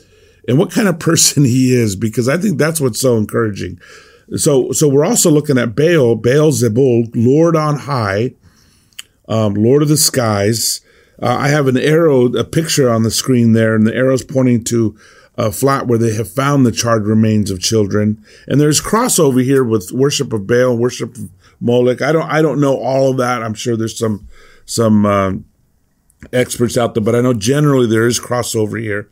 and 0.48 0.58
what 0.58 0.72
kind 0.72 0.88
of 0.88 0.98
person 0.98 1.44
he 1.44 1.74
is, 1.74 1.94
because 1.94 2.28
I 2.28 2.38
think 2.38 2.58
that's 2.58 2.80
what's 2.80 3.00
so 3.00 3.16
encouraging. 3.16 3.78
So, 4.36 4.72
so 4.72 4.88
we're 4.88 5.06
also 5.06 5.30
looking 5.30 5.58
at 5.58 5.76
Baal, 5.76 6.16
Baal 6.16 6.50
Zebul, 6.50 7.10
Lord 7.14 7.54
on 7.56 7.78
high, 7.78 8.34
um, 9.28 9.54
Lord 9.54 9.82
of 9.82 9.88
the 9.88 9.96
skies. 9.96 10.80
Uh, 11.22 11.36
I 11.38 11.48
have 11.48 11.66
an 11.66 11.76
arrow, 11.76 12.26
a 12.34 12.44
picture 12.44 12.90
on 12.90 13.04
the 13.04 13.10
screen 13.10 13.52
there, 13.52 13.74
and 13.74 13.86
the 13.86 13.94
arrow's 13.94 14.24
pointing 14.24 14.64
to 14.64 14.98
a 15.36 15.52
flat 15.52 15.86
where 15.86 15.98
they 15.98 16.14
have 16.14 16.30
found 16.30 16.66
the 16.66 16.72
charred 16.72 17.06
remains 17.06 17.50
of 17.50 17.60
children. 17.60 18.22
And 18.46 18.60
there's 18.60 18.82
crossover 18.82 19.42
here 19.42 19.64
with 19.64 19.92
worship 19.92 20.32
of 20.32 20.46
Baal, 20.46 20.76
worship 20.76 21.16
of 21.16 21.30
Moloch. 21.60 22.02
I 22.02 22.12
don't, 22.12 22.28
I 22.30 22.42
don't 22.42 22.60
know 22.60 22.76
all 22.76 23.12
of 23.12 23.16
that. 23.18 23.42
I'm 23.42 23.54
sure 23.54 23.76
there's 23.76 23.98
some, 23.98 24.28
some, 24.66 25.06
uh, 25.06 25.32
experts 26.32 26.76
out 26.76 26.94
there, 26.94 27.02
but 27.02 27.14
I 27.14 27.20
know 27.20 27.34
generally 27.34 27.86
there 27.86 28.06
is 28.06 28.20
crossover 28.20 28.80
here. 28.80 29.08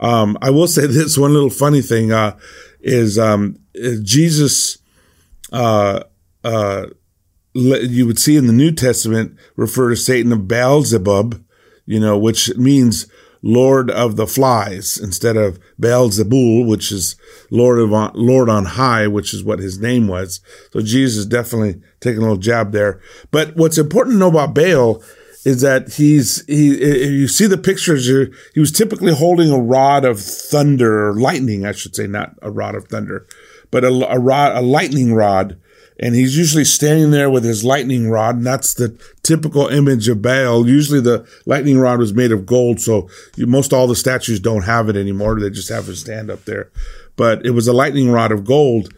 Um, 0.00 0.38
I 0.40 0.50
will 0.50 0.68
say 0.68 0.86
this 0.86 1.18
one 1.18 1.32
little 1.32 1.50
funny 1.50 1.82
thing, 1.82 2.12
uh, 2.12 2.36
is, 2.80 3.18
um, 3.18 3.58
Jesus, 4.02 4.78
uh, 5.52 6.04
uh, 6.44 6.86
you 7.54 8.06
would 8.06 8.18
see 8.18 8.36
in 8.36 8.46
the 8.46 8.52
New 8.52 8.72
Testament 8.72 9.36
refer 9.56 9.90
to 9.90 9.96
Satan 9.96 10.32
of 10.32 10.46
Beelzebub, 10.46 11.42
you 11.86 11.98
know, 11.98 12.16
which 12.16 12.54
means 12.56 13.06
Lord 13.42 13.90
of 13.90 14.16
the 14.16 14.26
Flies 14.26 14.98
instead 14.98 15.36
of 15.36 15.58
Beelzebul, 15.80 16.66
which 16.66 16.90
is 16.92 17.16
Lord 17.50 17.78
of 17.78 17.92
on, 17.92 18.12
Lord 18.14 18.48
on 18.48 18.64
high, 18.64 19.06
which 19.06 19.32
is 19.32 19.44
what 19.44 19.58
his 19.58 19.78
name 19.78 20.08
was. 20.08 20.40
So 20.72 20.80
Jesus 20.80 21.24
definitely 21.24 21.80
taking 22.00 22.18
a 22.18 22.22
little 22.22 22.36
jab 22.36 22.72
there. 22.72 23.00
But 23.30 23.56
what's 23.56 23.78
important 23.78 24.14
to 24.14 24.18
know 24.18 24.28
about 24.28 24.54
Baal 24.54 25.02
is 25.48 25.60
that 25.62 25.94
he's 25.94 26.44
he. 26.46 26.76
You 27.06 27.28
see 27.28 27.46
the 27.46 27.58
pictures. 27.58 28.06
He 28.06 28.60
was 28.60 28.72
typically 28.72 29.14
holding 29.14 29.50
a 29.50 29.58
rod 29.58 30.04
of 30.04 30.20
thunder 30.20 31.08
or 31.08 31.14
lightning, 31.14 31.64
I 31.64 31.72
should 31.72 31.96
say, 31.96 32.06
not 32.06 32.34
a 32.42 32.50
rod 32.50 32.74
of 32.74 32.88
thunder, 32.88 33.26
but 33.70 33.84
a, 33.84 33.88
a 33.88 34.18
rod, 34.18 34.56
a 34.56 34.60
lightning 34.60 35.14
rod 35.14 35.58
and 36.00 36.14
he's 36.14 36.36
usually 36.36 36.64
standing 36.64 37.10
there 37.10 37.28
with 37.28 37.44
his 37.44 37.64
lightning 37.64 38.08
rod, 38.08 38.36
and 38.36 38.46
that's 38.46 38.74
the 38.74 38.96
typical 39.22 39.66
image 39.66 40.08
of 40.08 40.22
Baal. 40.22 40.68
Usually, 40.68 41.00
the 41.00 41.26
lightning 41.44 41.78
rod 41.78 41.98
was 41.98 42.14
made 42.14 42.30
of 42.30 42.46
gold, 42.46 42.80
so 42.80 43.08
you, 43.36 43.46
most 43.46 43.72
all 43.72 43.88
the 43.88 43.96
statues 43.96 44.38
don't 44.38 44.62
have 44.62 44.88
it 44.88 44.96
anymore. 44.96 45.40
They 45.40 45.50
just 45.50 45.70
have 45.70 45.88
it 45.88 45.96
stand 45.96 46.30
up 46.30 46.44
there. 46.44 46.70
But 47.16 47.44
it 47.44 47.50
was 47.50 47.66
a 47.66 47.72
lightning 47.72 48.12
rod 48.12 48.30
of 48.30 48.44
gold, 48.44 48.94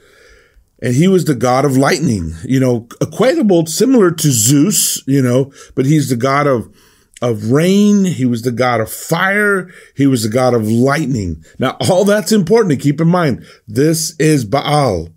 and 0.82 0.94
he 0.94 1.08
was 1.08 1.24
the 1.24 1.34
god 1.34 1.64
of 1.64 1.76
lightning. 1.76 2.34
You 2.44 2.60
know, 2.60 2.80
equatable, 3.00 3.68
similar 3.68 4.10
to 4.10 4.30
Zeus. 4.30 5.02
You 5.06 5.22
know, 5.22 5.52
but 5.74 5.86
he's 5.86 6.08
the 6.08 6.16
god 6.16 6.46
of 6.46 6.74
of 7.22 7.50
rain. 7.50 8.04
He 8.04 8.24
was 8.24 8.42
the 8.42 8.52
God 8.52 8.80
of 8.80 8.90
fire. 8.90 9.70
He 9.94 10.06
was 10.06 10.22
the 10.22 10.30
God 10.30 10.54
of 10.54 10.66
lightning. 10.66 11.44
Now, 11.58 11.76
all 11.90 12.04
that's 12.04 12.32
important 12.32 12.72
to 12.72 12.82
keep 12.82 12.98
in 12.98 13.08
mind. 13.08 13.44
This 13.68 14.16
is 14.18 14.44
Baal 14.46 15.08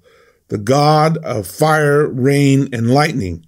the 0.53 0.57
God 0.59 1.17
of 1.17 1.47
fire, 1.47 2.07
rain, 2.07 2.69
and 2.71 2.93
lightning. 2.93 3.43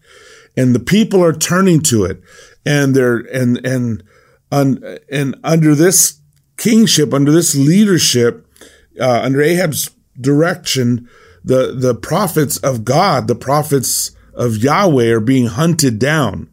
And 0.58 0.74
the 0.74 0.80
people 0.80 1.24
are 1.24 1.34
turning 1.34 1.82
to 1.82 2.04
it. 2.06 2.20
And 2.66 2.96
they're, 2.96 3.18
and, 3.18 3.64
and, 3.64 4.04
and 4.52 5.36
under 5.44 5.76
this 5.76 6.20
kingship, 6.58 7.14
under 7.14 7.32
this 7.32 7.54
leadership, 7.54 8.48
uh, 9.00 9.22
under 9.22 9.40
Ahab's 9.40 9.92
direction, 10.20 11.08
the, 11.46 11.76
the 11.78 11.94
prophets 11.94 12.58
of 12.58 12.84
God, 12.84 13.28
the 13.28 13.36
prophets 13.36 14.12
of 14.34 14.58
Yahweh 14.58 15.12
are 15.12 15.20
being 15.20 15.46
hunted 15.46 16.00
down 16.00 16.50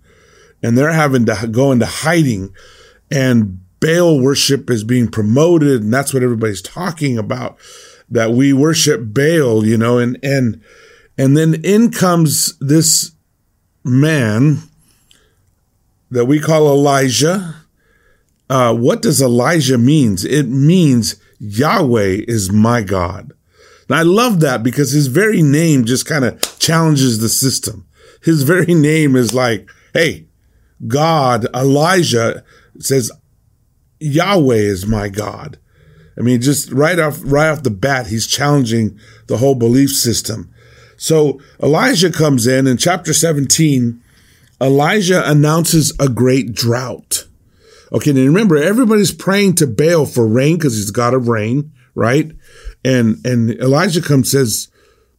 and 0.63 0.77
they're 0.77 0.93
having 0.93 1.25
to 1.27 1.49
go 1.51 1.73
into 1.73 1.87
hiding 1.87 2.55
and 3.11 3.59
Baal 3.81 4.21
worship 4.21 4.71
is 4.71 4.85
being 4.85 5.09
promoted. 5.09 5.83
And 5.83 5.93
that's 5.93 6.15
what 6.15 6.23
everybody's 6.23 6.63
talking 6.63 7.19
about 7.19 7.59
that 8.09 8.33
we 8.33 8.53
worship 8.53 9.01
Baal, 9.13 9.67
you 9.67 9.77
know, 9.77 9.99
and, 9.99 10.19
and, 10.23 10.61
and 11.19 11.37
then 11.37 11.55
in 11.65 11.91
comes 11.91 12.57
this 12.59 13.13
man 13.83 14.59
that 16.11 16.27
we 16.27 16.39
call 16.39 16.69
Elijah. 16.69 17.57
Uh, 18.49 18.75
what 18.75 19.01
does 19.01 19.23
Elijah 19.23 19.79
means? 19.79 20.25
It 20.25 20.45
means 20.45 21.17
Yahweh 21.41 22.25
is 22.29 22.53
my 22.53 22.83
God. 22.83 23.33
And 23.89 23.97
I 23.97 24.03
love 24.03 24.41
that 24.41 24.63
because 24.63 24.93
his 24.93 25.09
very 25.09 25.43
name 25.43 25.85
just 25.85 26.07
kind 26.07 26.25
of 26.25 26.59
challenges 26.59 27.19
the 27.19 27.29
system. 27.29 27.87
His 28.23 28.43
very 28.43 28.75
name 28.75 29.17
is 29.17 29.35
like, 29.35 29.69
Hey, 29.93 30.27
God, 30.87 31.47
Elijah 31.55 32.45
says, 32.79 33.11
Yahweh 34.01 34.57
is 34.57 34.87
my 34.87 35.09
God. 35.09 35.59
I 36.19 36.23
mean, 36.23 36.41
just 36.41 36.71
right 36.73 36.99
off, 36.99 37.21
right 37.25 37.49
off 37.49 37.63
the 37.63 37.71
bat, 37.71 38.09
he's 38.09 38.27
challenging 38.27 38.99
the 39.29 39.39
whole 39.39 39.55
belief 39.55 39.91
system. 39.91 40.53
So 40.97 41.41
Elijah 41.63 42.13
comes 42.13 42.47
in 42.47 42.67
in 42.67 42.77
chapter 42.77 43.13
17. 43.13 44.01
Elijah 44.61 45.29
announces 45.29 45.93
a 45.99 46.09
great 46.09 46.53
drought. 46.53 47.27
Okay. 47.93 48.11
And 48.11 48.21
remember, 48.21 48.57
everybody's 48.57 49.13
praying 49.13 49.57
to 49.57 49.67
Baal 49.67 50.07
for 50.07 50.27
rain 50.27 50.57
because 50.57 50.77
he's 50.77 50.91
God 50.91 51.15
of 51.15 51.29
rain, 51.29 51.73
right? 51.95 52.31
And, 52.85 53.25
and 53.25 53.51
Elijah 53.51 54.03
comes 54.03 54.31
says, 54.31 54.69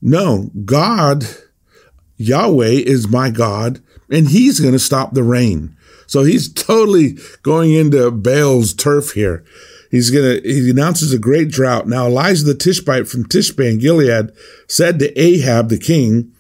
no, 0.02 0.52
God, 0.66 1.26
Yahweh 2.18 2.84
is 2.86 3.08
my 3.08 3.30
God 3.30 3.82
and 4.14 4.30
he's 4.30 4.60
going 4.60 4.74
to 4.74 4.80
stop 4.80 5.14
the 5.14 5.24
rain. 5.24 5.76
So 6.08 6.24
he's 6.24 6.52
totally 6.54 7.18
going 7.42 7.74
into 7.74 8.12
Baal's 8.12 8.74
turf 8.74 9.12
here. 9.12 9.44
He's 9.92 10.10
gonna, 10.10 10.40
he 10.44 10.72
announces 10.72 11.14
a 11.14 11.20
great 11.20 11.50
drought. 11.50 11.88
Now 11.88 12.08
Elijah 12.08 12.44
the 12.44 12.56
Tishbite 12.56 13.08
from 13.08 13.26
Tishbe 13.26 13.72
in 13.72 13.78
Gilead 13.80 14.32
said 14.68 14.98
to 15.00 15.20
Ahab 15.20 15.70
the 15.70 15.78
king, 15.78 16.32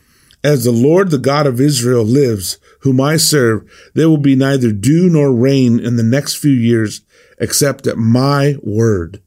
as 0.43 0.63
the 0.63 0.71
Lord, 0.71 1.11
the 1.11 1.19
God 1.19 1.45
of 1.45 1.61
Israel 1.61 2.03
lives, 2.03 2.57
whom 2.81 2.99
I 2.99 3.17
serve, 3.17 3.69
there 3.93 4.09
will 4.09 4.17
be 4.17 4.35
neither 4.35 4.71
dew 4.71 5.07
nor 5.07 5.31
rain 5.31 5.79
in 5.79 5.95
the 5.95 6.03
next 6.03 6.35
few 6.35 6.51
years 6.51 7.01
except 7.37 7.85
at 7.87 7.97
my 7.97 8.55
word. 8.63 9.21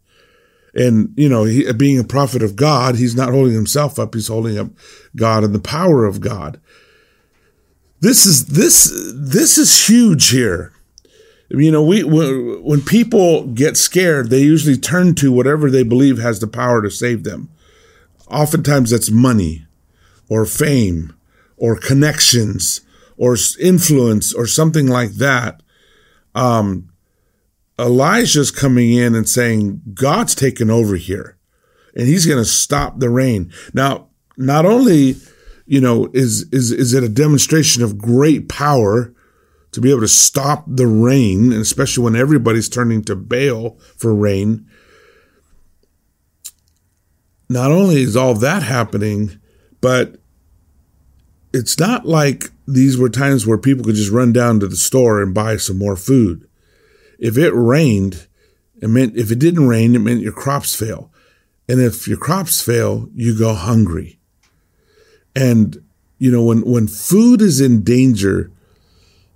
And, 0.76 1.12
you 1.16 1.28
know, 1.28 1.44
he, 1.44 1.72
being 1.72 1.98
a 1.98 2.04
prophet 2.04 2.42
of 2.42 2.54
God, 2.54 2.96
he's 2.96 3.16
not 3.16 3.30
holding 3.30 3.54
himself 3.54 3.98
up. 3.98 4.14
He's 4.14 4.28
holding 4.28 4.58
up 4.58 4.68
God 5.16 5.42
and 5.42 5.54
the 5.54 5.58
power 5.58 6.04
of 6.04 6.20
God. 6.20 6.60
This 8.00 8.26
is, 8.26 8.46
this, 8.46 8.92
this 9.14 9.56
is 9.56 9.88
huge 9.88 10.28
here 10.28 10.72
you 11.48 11.70
know, 11.70 11.82
we 11.82 12.02
when 12.02 12.82
people 12.82 13.46
get 13.46 13.76
scared, 13.76 14.30
they 14.30 14.40
usually 14.40 14.76
turn 14.76 15.14
to 15.16 15.30
whatever 15.30 15.70
they 15.70 15.84
believe 15.84 16.18
has 16.18 16.40
the 16.40 16.46
power 16.46 16.82
to 16.82 16.90
save 16.90 17.24
them. 17.24 17.50
Oftentimes, 18.28 18.90
that's 18.90 19.10
money, 19.10 19.66
or 20.28 20.44
fame, 20.44 21.14
or 21.56 21.76
connections, 21.76 22.80
or 23.16 23.36
influence, 23.60 24.34
or 24.34 24.46
something 24.46 24.88
like 24.88 25.12
that. 25.12 25.62
Um, 26.34 26.90
Elijah's 27.78 28.50
coming 28.50 28.92
in 28.92 29.14
and 29.14 29.28
saying, 29.28 29.82
God's 29.94 30.34
taken 30.34 30.70
over 30.70 30.96
here, 30.96 31.36
and 31.94 32.06
He's 32.06 32.26
going 32.26 32.38
to 32.38 32.44
stop 32.44 32.98
the 32.98 33.10
rain. 33.10 33.52
Now, 33.74 34.08
not 34.36 34.64
only, 34.64 35.16
you 35.66 35.80
know, 35.80 36.08
is 36.12 36.46
is 36.52 36.72
is 36.72 36.94
it 36.94 37.04
a 37.04 37.08
demonstration 37.08 37.82
of 37.82 37.98
great 37.98 38.48
power 38.48 39.14
to 39.72 39.80
be 39.80 39.90
able 39.90 40.00
to 40.00 40.08
stop 40.08 40.64
the 40.66 40.86
rain, 40.86 41.52
and 41.52 41.60
especially 41.60 42.04
when 42.04 42.16
everybody's 42.16 42.68
turning 42.68 43.02
to 43.04 43.14
Baal 43.14 43.78
for 43.98 44.14
rain. 44.14 44.66
Not 47.48 47.70
only 47.70 48.02
is 48.02 48.16
all 48.16 48.34
that 48.34 48.62
happening, 48.62 49.38
but 49.80 50.16
it's 51.52 51.78
not 51.78 52.06
like 52.06 52.50
these 52.66 52.96
were 52.98 53.08
times 53.08 53.46
where 53.46 53.58
people 53.58 53.84
could 53.84 53.94
just 53.94 54.10
run 54.10 54.32
down 54.32 54.60
to 54.60 54.66
the 54.66 54.76
store 54.76 55.22
and 55.22 55.34
buy 55.34 55.56
some 55.56 55.78
more 55.78 55.96
food. 55.96 56.45
If 57.18 57.38
it 57.38 57.52
rained, 57.52 58.26
it 58.80 58.88
meant 58.88 59.16
if 59.16 59.30
it 59.30 59.38
didn't 59.38 59.68
rain, 59.68 59.94
it 59.94 60.00
meant 60.00 60.22
your 60.22 60.32
crops 60.32 60.74
fail. 60.74 61.10
And 61.68 61.80
if 61.80 62.06
your 62.06 62.18
crops 62.18 62.62
fail, 62.62 63.08
you 63.14 63.36
go 63.36 63.54
hungry. 63.54 64.18
And, 65.34 65.82
you 66.18 66.30
know, 66.30 66.42
when, 66.42 66.62
when 66.62 66.86
food 66.86 67.42
is 67.42 67.60
in 67.60 67.82
danger, 67.82 68.52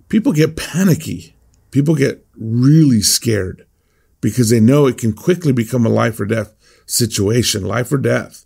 people 0.09 0.31
get 0.31 0.55
panicky. 0.55 1.35
People 1.71 1.95
get 1.95 2.25
really 2.35 3.01
scared 3.01 3.65
because 4.21 4.49
they 4.49 4.59
know 4.59 4.87
it 4.87 4.97
can 4.97 5.13
quickly 5.13 5.51
become 5.51 5.85
a 5.85 5.89
life 5.89 6.19
or 6.19 6.25
death 6.25 6.53
situation, 6.85 7.65
life 7.65 7.91
or 7.91 7.97
death. 7.97 8.45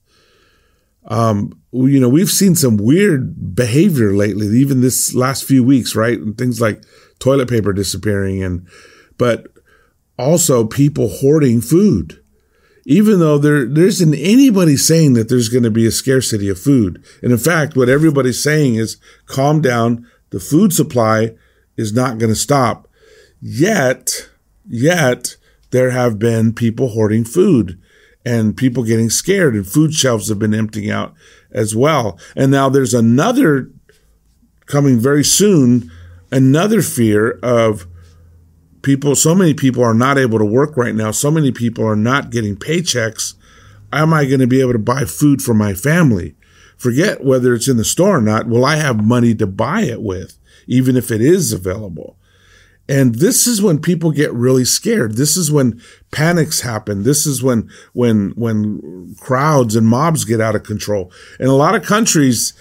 Um, 1.05 1.59
you 1.71 1.99
know, 1.99 2.09
we've 2.09 2.31
seen 2.31 2.55
some 2.55 2.77
weird 2.77 3.55
behavior 3.55 4.13
lately, 4.15 4.47
even 4.47 4.81
this 4.81 5.13
last 5.13 5.43
few 5.43 5.63
weeks, 5.63 5.95
right? 5.95 6.17
And 6.19 6.37
things 6.37 6.59
like 6.59 6.83
toilet 7.19 7.49
paper 7.49 7.73
disappearing 7.73 8.43
and, 8.43 8.67
but 9.17 9.47
also 10.17 10.65
people 10.65 11.09
hoarding 11.09 11.61
food. 11.61 12.21
Even 12.85 13.19
though 13.19 13.37
there, 13.37 13.65
there 13.65 13.87
isn't 13.87 14.13
anybody 14.13 14.77
saying 14.77 15.13
that 15.13 15.27
there's 15.27 15.49
going 15.49 15.63
to 15.63 15.71
be 15.71 15.87
a 15.87 15.91
scarcity 15.91 16.49
of 16.49 16.59
food. 16.59 17.03
And 17.23 17.31
in 17.31 17.37
fact, 17.37 17.75
what 17.75 17.89
everybody's 17.89 18.41
saying 18.41 18.75
is 18.75 18.97
calm 19.25 19.59
down. 19.59 20.07
The 20.29 20.39
food 20.39 20.71
supply 20.71 21.35
is 21.77 21.93
not 21.93 22.19
going 22.19 22.31
to 22.31 22.35
stop. 22.35 22.87
Yet, 23.41 24.29
yet 24.67 25.35
there 25.71 25.91
have 25.91 26.19
been 26.19 26.53
people 26.53 26.89
hoarding 26.89 27.25
food 27.25 27.81
and 28.25 28.57
people 28.57 28.83
getting 28.83 29.09
scared 29.09 29.55
and 29.55 29.67
food 29.67 29.93
shelves 29.93 30.29
have 30.29 30.39
been 30.39 30.53
emptying 30.53 30.89
out 30.89 31.13
as 31.51 31.75
well. 31.75 32.19
And 32.35 32.51
now 32.51 32.69
there's 32.69 32.93
another 32.93 33.69
coming 34.65 34.99
very 34.99 35.23
soon, 35.23 35.91
another 36.31 36.81
fear 36.81 37.39
of 37.43 37.87
people, 38.85 39.15
so 39.15 39.33
many 39.33 39.53
people 39.53 39.83
are 39.83 39.95
not 39.95 40.17
able 40.17 40.37
to 40.37 40.45
work 40.45 40.77
right 40.77 40.95
now. 40.95 41.11
So 41.11 41.31
many 41.31 41.51
people 41.51 41.85
are 41.85 41.95
not 41.95 42.29
getting 42.29 42.55
paychecks. 42.55 43.33
Am 43.91 44.13
I 44.13 44.25
going 44.25 44.39
to 44.39 44.47
be 44.47 44.61
able 44.61 44.73
to 44.73 44.79
buy 44.79 45.05
food 45.05 45.41
for 45.41 45.53
my 45.53 45.73
family? 45.73 46.35
Forget 46.77 47.23
whether 47.23 47.53
it's 47.53 47.67
in 47.67 47.77
the 47.77 47.83
store 47.83 48.17
or 48.17 48.21
not. 48.21 48.47
Will 48.47 48.63
I 48.63 48.75
have 48.75 49.03
money 49.03 49.33
to 49.35 49.47
buy 49.47 49.81
it 49.81 50.01
with, 50.01 50.37
even 50.67 50.95
if 50.95 51.09
it 51.09 51.19
is 51.19 51.51
available? 51.51 52.17
And 52.87 53.15
this 53.15 53.47
is 53.47 53.63
when 53.63 53.79
people 53.79 54.11
get 54.11 54.31
really 54.31 54.65
scared. 54.65 55.15
This 55.15 55.35
is 55.35 55.51
when 55.51 55.81
panics 56.11 56.61
happen. 56.61 57.01
This 57.01 57.25
is 57.25 57.41
when, 57.41 57.67
when, 57.93 58.33
when 58.35 59.15
crowds 59.19 59.75
and 59.75 59.87
mobs 59.87 60.23
get 60.25 60.39
out 60.39 60.55
of 60.55 60.63
control. 60.63 61.11
In 61.39 61.47
a 61.47 61.55
lot 61.55 61.73
of 61.73 61.83
countries 61.83 62.53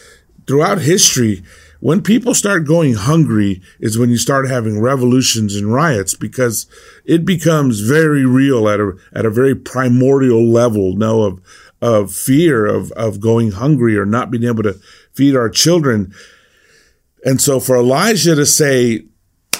throughout 0.46 0.80
history, 0.80 1.42
when 1.84 2.00
people 2.00 2.32
start 2.32 2.66
going 2.66 2.94
hungry 2.94 3.60
is 3.78 3.98
when 3.98 4.08
you 4.08 4.16
start 4.16 4.48
having 4.48 4.80
revolutions 4.80 5.54
and 5.54 5.70
riots 5.70 6.14
because 6.14 6.66
it 7.04 7.26
becomes 7.26 7.80
very 7.80 8.24
real 8.24 8.70
at 8.70 8.80
a, 8.80 8.92
at 9.12 9.26
a 9.26 9.30
very 9.30 9.54
primordial 9.54 10.48
level, 10.48 10.96
no, 10.96 11.24
of, 11.24 11.42
of 11.82 12.10
fear 12.10 12.64
of, 12.64 12.90
of 12.92 13.20
going 13.20 13.50
hungry 13.50 13.98
or 13.98 14.06
not 14.06 14.30
being 14.30 14.44
able 14.44 14.62
to 14.62 14.80
feed 15.12 15.36
our 15.36 15.50
children. 15.50 16.14
And 17.22 17.38
so 17.38 17.60
for 17.60 17.76
Elijah 17.76 18.34
to 18.34 18.46
say, 18.46 19.04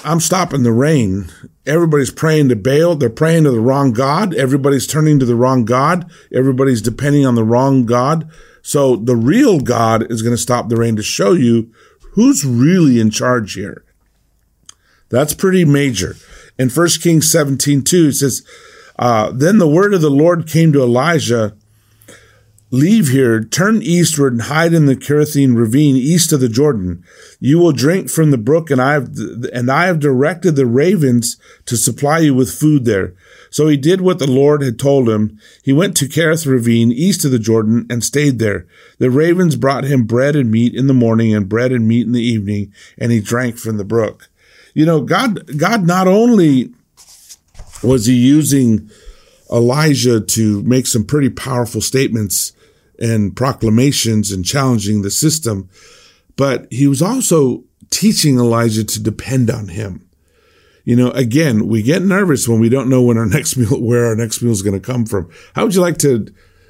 I'm 0.03 0.19
stopping 0.19 0.63
the 0.63 0.71
rain. 0.71 1.27
Everybody's 1.67 2.11
praying 2.11 2.49
to 2.49 2.55
Baal. 2.55 2.95
They're 2.95 3.11
praying 3.11 3.43
to 3.43 3.51
the 3.51 3.61
wrong 3.61 3.93
God. 3.93 4.33
Everybody's 4.33 4.87
turning 4.87 5.19
to 5.19 5.25
the 5.25 5.35
wrong 5.35 5.63
God. 5.63 6.09
Everybody's 6.33 6.81
depending 6.81 7.23
on 7.23 7.35
the 7.35 7.43
wrong 7.43 7.85
God. 7.85 8.27
So 8.63 8.95
the 8.95 9.15
real 9.15 9.59
God 9.59 10.11
is 10.11 10.23
going 10.23 10.33
to 10.33 10.41
stop 10.41 10.69
the 10.69 10.75
rain 10.75 10.95
to 10.95 11.03
show 11.03 11.33
you 11.33 11.71
who's 12.15 12.43
really 12.43 12.99
in 12.99 13.11
charge 13.11 13.53
here. 13.53 13.85
That's 15.09 15.33
pretty 15.33 15.63
major. 15.63 16.15
In 16.57 16.69
1 16.69 16.87
Kings 17.01 17.31
17, 17.31 17.83
2, 17.83 18.07
it 18.07 18.13
says, 18.13 18.45
uh, 18.97 19.31
Then 19.31 19.59
the 19.59 19.69
word 19.69 19.93
of 19.93 20.01
the 20.01 20.09
Lord 20.09 20.47
came 20.47 20.73
to 20.73 20.81
Elijah 20.81 21.55
Leave 22.75 23.09
here, 23.09 23.41
turn 23.41 23.81
eastward, 23.81 24.33
and 24.33 24.41
hide 24.41 24.73
in 24.73 24.85
the 24.85 24.97
Kerithim 24.97 25.55
ravine 25.55 25.95
east 25.95 26.33
of 26.33 26.41
the 26.41 26.49
Jordan. 26.49 27.05
You 27.39 27.59
will 27.59 27.71
drink 27.71 28.09
from 28.09 28.31
the 28.31 28.37
brook, 28.37 28.71
and 28.71 28.81
I 28.81 28.93
have 28.93 29.15
and 29.53 29.71
I 29.71 29.85
have 29.85 29.99
directed 29.99 30.55
the 30.57 30.65
ravens 30.65 31.37
to 31.67 31.77
supply 31.77 32.19
you 32.19 32.33
with 32.33 32.51
food 32.51 32.83
there. 32.83 33.13
So 33.55 33.67
he 33.67 33.77
did 33.77 34.01
what 34.01 34.19
the 34.19 34.29
Lord 34.29 34.61
had 34.61 34.77
told 34.77 35.07
him. 35.07 35.39
He 35.63 35.71
went 35.71 35.95
to 35.95 36.09
Kerith 36.09 36.45
ravine 36.45 36.91
east 36.91 37.23
of 37.23 37.31
the 37.31 37.39
Jordan 37.39 37.87
and 37.89 38.03
stayed 38.03 38.37
there. 38.37 38.67
The 38.97 39.09
ravens 39.09 39.55
brought 39.55 39.85
him 39.85 40.03
bread 40.03 40.35
and 40.35 40.51
meat 40.51 40.75
in 40.75 40.87
the 40.87 40.93
morning, 40.93 41.33
and 41.33 41.47
bread 41.47 41.71
and 41.71 41.87
meat 41.87 42.05
in 42.05 42.11
the 42.11 42.21
evening, 42.21 42.73
and 42.97 43.13
he 43.13 43.21
drank 43.21 43.57
from 43.57 43.77
the 43.77 43.85
brook. 43.85 44.27
You 44.73 44.85
know, 44.85 44.99
God 44.99 45.57
God 45.57 45.87
not 45.87 46.05
only 46.05 46.73
was 47.81 48.07
he 48.07 48.15
using 48.15 48.91
Elijah 49.49 50.19
to 50.19 50.61
make 50.63 50.85
some 50.85 51.05
pretty 51.05 51.29
powerful 51.29 51.79
statements 51.79 52.51
and 52.99 53.37
proclamations 53.37 54.33
and 54.33 54.43
challenging 54.43 55.01
the 55.01 55.11
system. 55.11 55.69
But 56.35 56.67
he 56.73 56.87
was 56.87 57.01
also 57.01 57.63
teaching 57.89 58.37
Elijah 58.37 58.83
to 58.83 59.01
depend 59.01 59.49
on 59.49 59.69
him. 59.69 60.04
You 60.85 60.95
know, 60.95 61.11
again, 61.11 61.67
we 61.67 61.81
get 61.81 62.03
nervous 62.03 62.47
when 62.47 62.59
we 62.59 62.69
don't 62.69 62.89
know 62.89 63.01
when 63.01 63.17
our 63.17 63.25
next 63.37 63.57
meal, 63.57 63.81
where 63.81 64.05
our 64.05 64.15
next 64.15 64.41
meal 64.41 64.51
is 64.51 64.61
going 64.61 64.79
to 64.79 64.85
come 64.85 65.05
from. 65.05 65.29
How 65.53 65.65
would 65.65 65.75
you 65.75 65.81
like 65.81 65.97
to, 65.99 66.27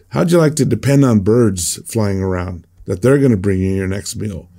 how 0.10 0.22
would 0.22 0.32
you 0.32 0.40
like 0.40 0.56
to 0.56 0.66
depend 0.66 1.06
on 1.06 1.20
birds 1.20 1.80
flying 1.86 2.22
around 2.22 2.66
that 2.86 3.02
they're 3.02 3.20
going 3.20 3.32
to 3.32 3.38
bring 3.38 3.60
you 3.60 3.76
your 3.76 3.88
next 3.88 4.16
meal? 4.16 4.50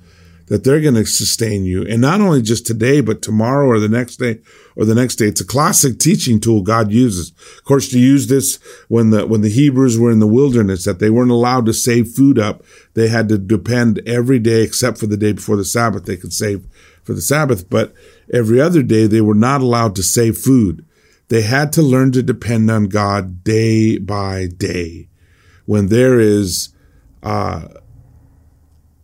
that 0.47 0.63
they're 0.63 0.81
going 0.81 0.95
to 0.95 1.05
sustain 1.05 1.65
you. 1.65 1.85
And 1.85 2.01
not 2.01 2.21
only 2.21 2.41
just 2.41 2.65
today, 2.65 3.01
but 3.01 3.21
tomorrow 3.21 3.67
or 3.67 3.79
the 3.79 3.89
next 3.89 4.17
day 4.17 4.39
or 4.75 4.85
the 4.85 4.95
next 4.95 5.15
day. 5.15 5.27
It's 5.27 5.41
a 5.41 5.45
classic 5.45 5.99
teaching 5.99 6.39
tool 6.39 6.61
God 6.61 6.91
uses. 6.91 7.31
Of 7.57 7.63
course, 7.65 7.89
to 7.89 7.99
use 7.99 8.27
this 8.27 8.59
when 8.87 9.09
the, 9.09 9.27
when 9.27 9.41
the 9.41 9.49
Hebrews 9.49 9.99
were 9.99 10.11
in 10.11 10.19
the 10.19 10.27
wilderness, 10.27 10.85
that 10.85 10.99
they 10.99 11.09
weren't 11.09 11.31
allowed 11.31 11.65
to 11.65 11.73
save 11.73 12.09
food 12.09 12.39
up. 12.39 12.63
They 12.93 13.09
had 13.09 13.27
to 13.29 13.37
depend 13.37 14.01
every 14.07 14.39
day 14.39 14.61
except 14.61 14.97
for 14.97 15.07
the 15.07 15.17
day 15.17 15.33
before 15.33 15.57
the 15.57 15.65
Sabbath. 15.65 16.05
They 16.05 16.17
could 16.17 16.33
save 16.33 16.65
for 17.07 17.13
the 17.13 17.21
Sabbath, 17.21 17.69
but 17.69 17.93
every 18.31 18.59
other 18.59 18.83
day 18.83 19.07
they 19.07 19.21
were 19.21 19.33
not 19.33 19.61
allowed 19.61 19.95
to 19.95 20.03
save 20.03 20.37
food. 20.37 20.85
They 21.29 21.41
had 21.41 21.71
to 21.73 21.81
learn 21.81 22.11
to 22.11 22.21
depend 22.21 22.69
on 22.69 22.89
God 22.89 23.45
day 23.45 23.97
by 23.97 24.47
day. 24.47 25.07
When 25.65 25.87
there 25.87 26.19
is, 26.19 26.75
uh, 27.23 27.69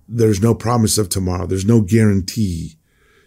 there's 0.07 0.41
no 0.41 0.53
promise 0.53 0.97
of 0.97 1.07
tomorrow. 1.07 1.47
There's 1.47 1.65
no 1.65 1.79
guarantee. 1.79 2.77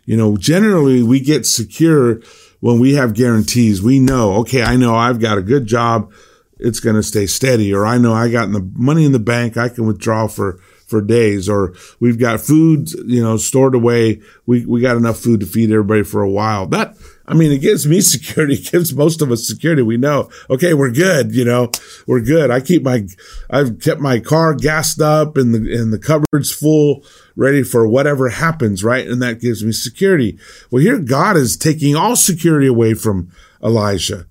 You 0.05 0.19
know, 0.19 0.37
generally 0.37 1.03
we 1.03 1.21
get 1.21 1.47
secure 1.47 2.21
when 2.61 2.79
we 2.79 2.95
have 2.95 3.15
guarantees. 3.15 3.83
We 3.83 3.99
know, 3.99 4.35
okay, 4.41 4.63
I 4.63 4.77
know 4.77 4.95
I've 4.95 5.21
got 5.21 5.39
a 5.39 5.43
good 5.43 5.65
job. 5.65 6.13
It's 6.59 6.81
going 6.81 6.97
to 6.97 7.03
stay 7.03 7.27
steady. 7.27 7.73
Or 7.73 7.87
I 7.87 7.97
know 7.97 8.13
I 8.13 8.31
got 8.31 8.53
the 8.53 8.71
money 8.75 9.07
in 9.07 9.13
the 9.13 9.19
bank. 9.19 9.57
I 9.57 9.71
can 9.71 9.87
withdraw 9.87 10.27
for, 10.27 10.61
for 10.87 11.01
days. 11.01 11.49
Or 11.49 11.75
we've 12.01 12.19
got 12.19 12.41
food, 12.41 12.91
you 12.93 13.23
know, 13.23 13.37
stored 13.37 13.75
away. 13.75 14.21
We, 14.47 14.65
we 14.65 14.81
got 14.81 14.97
enough 14.97 15.19
food 15.19 15.41
to 15.41 15.47
feed 15.47 15.71
everybody 15.71 16.03
for 16.03 16.23
a 16.23 16.31
while. 16.31 16.67
That, 16.67 16.97
I 17.27 17.35
mean, 17.35 17.53
it 17.53 17.59
gives 17.59 17.87
me 17.87 18.01
security. 18.01 18.55
It 18.55 18.71
gives 18.71 18.95
most 18.95 19.21
of 19.21 19.31
us 19.31 19.47
security. 19.47 19.83
We 19.83 19.97
know, 19.97 20.31
okay, 20.49 20.75
we're 20.75 20.93
good. 20.93 21.35
You 21.35 21.45
know, 21.45 21.71
we're 22.07 22.21
good. 22.21 22.51
I 22.51 22.61
keep 22.61 22.83
my, 22.83 23.07
I've 23.51 23.81
kept 23.81 24.01
my 24.01 24.21
car 24.21 24.55
gassed 24.55 25.01
up 25.01 25.37
and 25.37 25.55
the, 25.55 25.77
and 25.77 25.93
the 25.93 25.99
cupboards 25.99 26.53
full, 26.53 27.05
ready 27.35 27.63
for 27.63 27.87
whatever 27.87 28.29
happens, 28.29 28.83
right? 28.83 29.07
And 29.07 29.21
that 29.23 29.41
gives 29.41 29.65
me 29.65 29.73
security. 29.73 30.39
Well, 30.71 30.83
here 30.83 30.99
God 30.99 31.37
is 31.37 31.57
taking 31.57 31.97
all 31.97 32.17
security 32.17 32.67
away 32.67 32.95
from 32.95 33.31
Elijah 33.63 34.27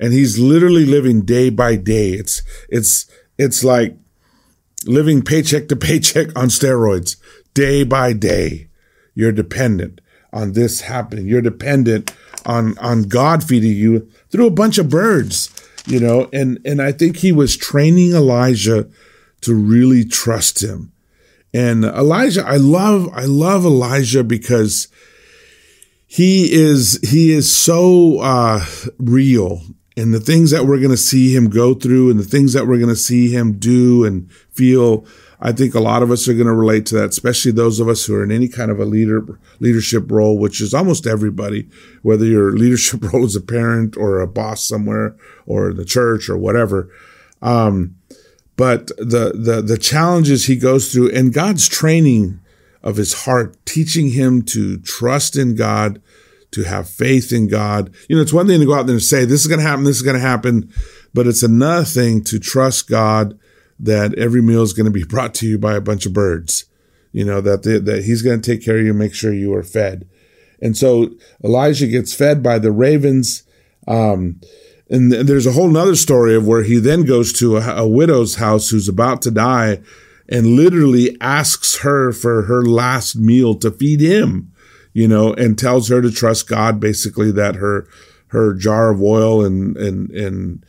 and 0.00 0.12
he's 0.12 0.38
literally 0.38 0.86
living 0.86 1.22
day 1.22 1.50
by 1.50 1.76
day. 1.76 2.10
It's, 2.12 2.42
it's, 2.68 3.10
it's 3.36 3.64
like 3.64 3.96
living 4.86 5.22
paycheck 5.22 5.68
to 5.68 5.76
paycheck 5.76 6.28
on 6.36 6.48
steroids, 6.48 7.16
day 7.54 7.84
by 7.84 8.12
day. 8.12 8.68
You're 9.14 9.32
dependent 9.32 10.00
on 10.32 10.52
this 10.52 10.82
happening. 10.82 11.26
You're 11.26 11.42
dependent 11.42 12.14
on 12.46 12.78
on 12.78 13.02
God 13.04 13.42
feeding 13.42 13.72
you 13.72 14.08
through 14.30 14.46
a 14.46 14.50
bunch 14.52 14.78
of 14.78 14.88
birds, 14.88 15.50
you 15.86 16.00
know. 16.00 16.28
And 16.32 16.60
and 16.64 16.80
I 16.80 16.92
think 16.92 17.16
he 17.16 17.32
was 17.32 17.56
training 17.56 18.12
Elijah 18.12 18.88
to 19.42 19.54
really 19.54 20.04
trust 20.04 20.62
him. 20.62 20.92
And 21.52 21.84
Elijah, 21.84 22.46
I 22.46 22.56
love 22.56 23.08
I 23.12 23.24
love 23.24 23.64
Elijah 23.64 24.22
because 24.22 24.88
he 26.06 26.52
is 26.52 26.98
he 27.02 27.32
is 27.32 27.50
so 27.50 28.20
uh, 28.20 28.64
real 28.98 29.62
and 29.98 30.14
the 30.14 30.20
things 30.20 30.50
that 30.52 30.64
we're 30.64 30.78
going 30.78 30.90
to 30.90 30.96
see 30.96 31.34
him 31.34 31.50
go 31.50 31.74
through 31.74 32.10
and 32.10 32.20
the 32.20 32.24
things 32.24 32.52
that 32.52 32.66
we're 32.66 32.78
going 32.78 32.88
to 32.88 32.96
see 32.96 33.34
him 33.34 33.58
do 33.58 34.04
and 34.04 34.30
feel 34.52 35.04
I 35.40 35.52
think 35.52 35.74
a 35.74 35.80
lot 35.80 36.02
of 36.02 36.10
us 36.10 36.26
are 36.26 36.34
going 36.34 36.46
to 36.46 36.54
relate 36.54 36.84
to 36.86 36.96
that, 36.96 37.10
especially 37.10 37.52
those 37.52 37.78
of 37.78 37.88
us 37.88 38.04
who 38.04 38.14
are 38.16 38.24
in 38.24 38.32
any 38.32 38.48
kind 38.48 38.70
of 38.70 38.80
a 38.80 38.84
leader 38.84 39.38
leadership 39.60 40.10
role, 40.10 40.36
which 40.36 40.60
is 40.60 40.74
almost 40.74 41.06
everybody, 41.06 41.68
whether 42.02 42.24
your 42.24 42.52
leadership 42.58 43.02
role 43.12 43.24
is 43.24 43.36
a 43.36 43.40
parent 43.40 43.96
or 43.96 44.20
a 44.20 44.26
boss 44.26 44.66
somewhere 44.66 45.16
or 45.46 45.72
the 45.72 45.84
church 45.84 46.28
or 46.28 46.36
whatever. 46.36 46.90
Um, 47.40 47.96
but 48.56 48.88
the 48.96 49.32
the 49.34 49.62
the 49.62 49.78
challenges 49.78 50.46
he 50.46 50.56
goes 50.56 50.92
through 50.92 51.12
and 51.12 51.32
God's 51.32 51.68
training 51.68 52.40
of 52.82 52.96
his 52.96 53.24
heart, 53.24 53.56
teaching 53.64 54.10
him 54.10 54.42
to 54.42 54.78
trust 54.78 55.36
in 55.36 55.54
God, 55.54 56.02
to 56.52 56.62
have 56.64 56.88
faith 56.88 57.32
in 57.32 57.48
God. 57.48 57.94
You 58.08 58.16
know, 58.16 58.22
it's 58.22 58.32
one 58.32 58.46
thing 58.46 58.60
to 58.60 58.66
go 58.66 58.74
out 58.74 58.86
there 58.86 58.94
and 58.94 59.02
say, 59.02 59.24
this 59.24 59.40
is 59.40 59.46
going 59.46 59.60
to 59.60 59.66
happen, 59.66 59.84
this 59.84 59.96
is 59.96 60.02
going 60.02 60.16
to 60.16 60.20
happen, 60.20 60.72
but 61.14 61.26
it's 61.26 61.42
another 61.42 61.84
thing 61.84 62.24
to 62.24 62.38
trust 62.38 62.88
God 62.88 63.38
that 63.78 64.16
every 64.18 64.42
meal 64.42 64.62
is 64.62 64.72
going 64.72 64.86
to 64.86 64.92
be 64.92 65.04
brought 65.08 65.34
to 65.34 65.46
you 65.46 65.58
by 65.58 65.74
a 65.74 65.80
bunch 65.80 66.06
of 66.06 66.12
birds. 66.12 66.64
You 67.12 67.24
know, 67.24 67.40
that, 67.40 67.62
they, 67.62 67.78
that 67.78 68.04
he's 68.04 68.22
going 68.22 68.40
to 68.40 68.50
take 68.50 68.64
care 68.64 68.78
of 68.78 68.84
you 68.84 68.92
make 68.92 69.14
sure 69.14 69.32
you 69.32 69.54
are 69.54 69.62
fed. 69.62 70.08
And 70.60 70.76
so 70.76 71.10
Elijah 71.42 71.86
gets 71.86 72.14
fed 72.14 72.42
by 72.42 72.58
the 72.58 72.72
ravens. 72.72 73.44
Um, 73.86 74.40
and 74.90 75.12
there's 75.12 75.46
a 75.46 75.52
whole 75.52 75.68
nother 75.68 75.94
story 75.94 76.34
of 76.34 76.46
where 76.46 76.62
he 76.62 76.78
then 76.78 77.04
goes 77.04 77.32
to 77.34 77.58
a, 77.58 77.76
a 77.76 77.88
widow's 77.88 78.36
house 78.36 78.70
who's 78.70 78.88
about 78.88 79.22
to 79.22 79.30
die 79.30 79.80
and 80.28 80.56
literally 80.56 81.16
asks 81.20 81.78
her 81.78 82.12
for 82.12 82.42
her 82.42 82.62
last 82.62 83.16
meal 83.16 83.54
to 83.56 83.70
feed 83.70 84.00
him, 84.00 84.52
you 84.98 85.06
know, 85.06 85.32
and 85.34 85.56
tells 85.56 85.88
her 85.88 86.02
to 86.02 86.10
trust 86.10 86.48
God, 86.48 86.80
basically 86.80 87.30
that 87.30 87.54
her, 87.54 87.86
her 88.28 88.52
jar 88.52 88.90
of 88.90 89.00
oil 89.00 89.44
and, 89.44 89.76
and, 89.76 90.10
and, 90.10 90.66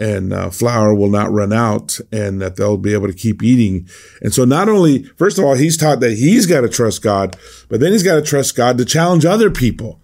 and 0.00 0.32
uh, 0.32 0.50
flour 0.50 0.92
will 0.92 1.10
not 1.10 1.30
run 1.30 1.52
out 1.52 2.00
and 2.10 2.42
that 2.42 2.56
they'll 2.56 2.76
be 2.76 2.92
able 2.92 3.06
to 3.06 3.14
keep 3.14 3.40
eating. 3.40 3.88
And 4.20 4.34
so 4.34 4.44
not 4.44 4.68
only, 4.68 5.04
first 5.16 5.38
of 5.38 5.44
all, 5.44 5.54
he's 5.54 5.76
taught 5.76 6.00
that 6.00 6.18
he's 6.18 6.44
got 6.44 6.62
to 6.62 6.68
trust 6.68 7.02
God, 7.02 7.36
but 7.68 7.78
then 7.78 7.92
he's 7.92 8.02
got 8.02 8.16
to 8.16 8.22
trust 8.22 8.56
God 8.56 8.78
to 8.78 8.84
challenge 8.84 9.24
other 9.24 9.48
people. 9.48 10.00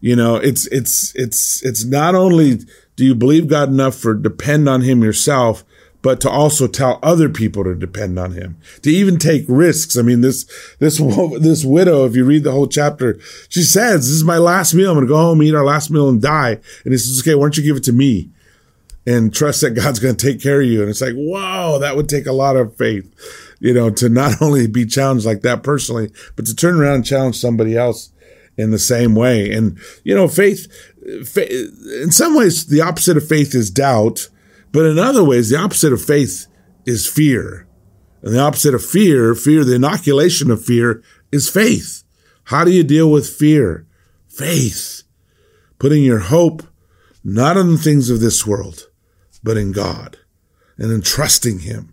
You 0.00 0.14
know, 0.14 0.36
it's, 0.36 0.68
it's, 0.68 1.12
it's, 1.16 1.64
it's 1.64 1.84
not 1.84 2.14
only 2.14 2.58
do 2.94 3.04
you 3.04 3.16
believe 3.16 3.48
God 3.48 3.70
enough 3.70 3.96
for 3.96 4.14
depend 4.14 4.68
on 4.68 4.82
him 4.82 5.02
yourself, 5.02 5.64
but 6.02 6.20
to 6.20 6.30
also 6.30 6.66
tell 6.66 6.98
other 7.02 7.28
people 7.28 7.64
to 7.64 7.74
depend 7.74 8.18
on 8.18 8.32
him, 8.32 8.56
to 8.82 8.90
even 8.90 9.18
take 9.18 9.44
risks. 9.48 9.96
I 9.96 10.02
mean, 10.02 10.20
this, 10.20 10.44
this, 10.78 10.98
this 11.40 11.64
widow, 11.64 12.04
if 12.04 12.14
you 12.14 12.24
read 12.24 12.44
the 12.44 12.52
whole 12.52 12.68
chapter, 12.68 13.18
she 13.48 13.62
says, 13.62 14.02
this 14.02 14.10
is 14.10 14.24
my 14.24 14.38
last 14.38 14.74
meal. 14.74 14.90
I'm 14.90 14.96
going 14.96 15.06
to 15.06 15.12
go 15.12 15.16
home, 15.16 15.42
eat 15.42 15.54
our 15.54 15.64
last 15.64 15.90
meal 15.90 16.08
and 16.08 16.22
die. 16.22 16.60
And 16.84 16.92
he 16.92 16.98
says, 16.98 17.20
okay, 17.20 17.34
why 17.34 17.42
don't 17.42 17.56
you 17.56 17.64
give 17.64 17.76
it 17.76 17.84
to 17.84 17.92
me? 17.92 18.30
And 19.06 19.32
trust 19.32 19.60
that 19.60 19.70
God's 19.70 20.00
going 20.00 20.16
to 20.16 20.26
take 20.26 20.42
care 20.42 20.60
of 20.60 20.66
you. 20.66 20.80
And 20.80 20.90
it's 20.90 21.00
like, 21.00 21.14
whoa, 21.14 21.78
that 21.80 21.96
would 21.96 22.08
take 22.08 22.26
a 22.26 22.32
lot 22.32 22.56
of 22.56 22.76
faith, 22.76 23.08
you 23.60 23.72
know, 23.72 23.90
to 23.90 24.08
not 24.08 24.34
only 24.42 24.66
be 24.66 24.86
challenged 24.86 25.26
like 25.26 25.42
that 25.42 25.62
personally, 25.62 26.10
but 26.34 26.46
to 26.46 26.54
turn 26.54 26.80
around 26.80 26.94
and 26.94 27.06
challenge 27.06 27.36
somebody 27.36 27.76
else 27.76 28.10
in 28.56 28.70
the 28.70 28.78
same 28.78 29.14
way. 29.14 29.52
And, 29.52 29.78
you 30.02 30.14
know, 30.14 30.28
faith, 30.28 30.66
faith 31.26 31.50
in 32.02 32.10
some 32.10 32.36
ways, 32.36 32.66
the 32.66 32.80
opposite 32.80 33.16
of 33.16 33.28
faith 33.28 33.54
is 33.54 33.70
doubt 33.70 34.28
but 34.72 34.84
in 34.84 34.98
other 34.98 35.24
ways, 35.24 35.50
the 35.50 35.58
opposite 35.58 35.92
of 35.92 36.02
faith 36.02 36.46
is 36.84 37.06
fear. 37.06 37.66
And 38.22 38.34
the 38.34 38.40
opposite 38.40 38.74
of 38.74 38.84
fear, 38.84 39.34
fear, 39.34 39.64
the 39.64 39.76
inoculation 39.76 40.50
of 40.50 40.64
fear 40.64 41.02
is 41.30 41.48
faith. 41.48 42.02
How 42.44 42.64
do 42.64 42.70
you 42.70 42.82
deal 42.82 43.10
with 43.10 43.28
fear? 43.28 43.86
Faith. 44.28 45.02
Putting 45.78 46.02
your 46.02 46.20
hope 46.20 46.62
not 47.22 47.56
on 47.56 47.72
the 47.72 47.78
things 47.78 48.08
of 48.08 48.20
this 48.20 48.46
world, 48.46 48.88
but 49.42 49.56
in 49.56 49.72
God 49.72 50.18
and 50.78 50.92
in 50.92 51.02
trusting 51.02 51.60
Him 51.60 51.92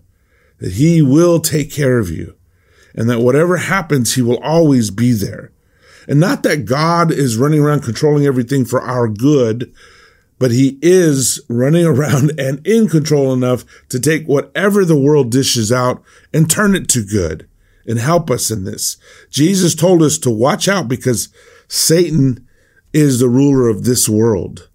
that 0.59 0.73
He 0.73 1.01
will 1.01 1.39
take 1.39 1.71
care 1.71 1.99
of 1.99 2.09
you 2.09 2.35
and 2.95 3.09
that 3.09 3.21
whatever 3.21 3.57
happens, 3.57 4.13
He 4.13 4.21
will 4.21 4.39
always 4.39 4.91
be 4.91 5.11
there. 5.11 5.51
And 6.07 6.19
not 6.19 6.43
that 6.43 6.65
God 6.65 7.11
is 7.11 7.37
running 7.37 7.61
around 7.61 7.81
controlling 7.81 8.25
everything 8.25 8.65
for 8.65 8.81
our 8.81 9.07
good, 9.07 9.73
but 10.43 10.51
he 10.51 10.77
is 10.81 11.41
running 11.47 11.85
around 11.85 12.33
and 12.37 12.67
in 12.67 12.89
control 12.89 13.31
enough 13.31 13.63
to 13.87 13.97
take 13.97 14.25
whatever 14.25 14.83
the 14.83 14.99
world 14.99 15.31
dishes 15.31 15.71
out 15.71 16.03
and 16.33 16.49
turn 16.49 16.75
it 16.75 16.89
to 16.89 17.01
good 17.01 17.47
and 17.87 17.97
help 17.97 18.29
us 18.29 18.51
in 18.51 18.65
this. 18.65 18.97
Jesus 19.29 19.73
told 19.73 20.03
us 20.03 20.17
to 20.17 20.29
watch 20.29 20.67
out 20.67 20.89
because 20.89 21.29
Satan 21.69 22.45
is 22.91 23.21
the 23.21 23.29
ruler 23.29 23.69
of 23.69 23.85
this 23.85 24.09
world. 24.09 24.67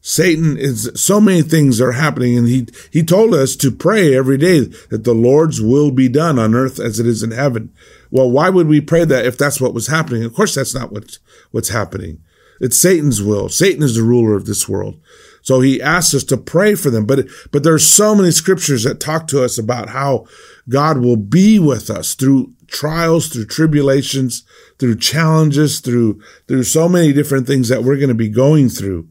Satan 0.00 0.56
is 0.56 0.90
so 0.94 1.20
many 1.20 1.42
things 1.42 1.82
are 1.82 1.92
happening 1.92 2.38
and 2.38 2.48
he 2.48 2.66
he 2.90 3.02
told 3.02 3.34
us 3.34 3.56
to 3.56 3.70
pray 3.70 4.16
every 4.16 4.38
day 4.38 4.60
that 4.88 5.04
the 5.04 5.12
Lord's 5.12 5.60
will 5.60 5.90
be 5.90 6.08
done 6.08 6.38
on 6.38 6.54
earth 6.54 6.80
as 6.80 6.98
it 6.98 7.06
is 7.06 7.22
in 7.22 7.32
heaven. 7.32 7.74
Well, 8.10 8.30
why 8.30 8.48
would 8.48 8.68
we 8.68 8.80
pray 8.80 9.04
that 9.04 9.26
if 9.26 9.36
that's 9.36 9.60
what 9.60 9.74
was 9.74 9.88
happening? 9.88 10.24
Of 10.24 10.32
course 10.32 10.54
that's 10.54 10.74
not 10.74 10.90
what 10.90 11.18
what's 11.50 11.68
happening. 11.68 12.22
It's 12.60 12.76
Satan's 12.76 13.22
will. 13.22 13.48
Satan 13.48 13.82
is 13.82 13.94
the 13.94 14.02
ruler 14.02 14.36
of 14.36 14.46
this 14.46 14.68
world. 14.68 15.00
So 15.42 15.60
he 15.60 15.80
asks 15.80 16.14
us 16.14 16.24
to 16.24 16.36
pray 16.36 16.74
for 16.74 16.90
them. 16.90 17.06
But, 17.06 17.28
but 17.52 17.62
there 17.62 17.74
are 17.74 17.78
so 17.78 18.14
many 18.14 18.30
scriptures 18.30 18.84
that 18.84 19.00
talk 19.00 19.26
to 19.28 19.42
us 19.42 19.58
about 19.58 19.90
how 19.90 20.26
God 20.68 20.98
will 20.98 21.16
be 21.16 21.58
with 21.58 21.90
us 21.90 22.14
through 22.14 22.52
trials, 22.66 23.28
through 23.28 23.46
tribulations, 23.46 24.44
through 24.78 24.96
challenges, 24.96 25.80
through, 25.80 26.20
through 26.46 26.64
so 26.64 26.88
many 26.88 27.12
different 27.12 27.46
things 27.46 27.68
that 27.68 27.82
we're 27.82 27.96
going 27.96 28.08
to 28.08 28.14
be 28.14 28.28
going 28.28 28.68
through. 28.68 29.08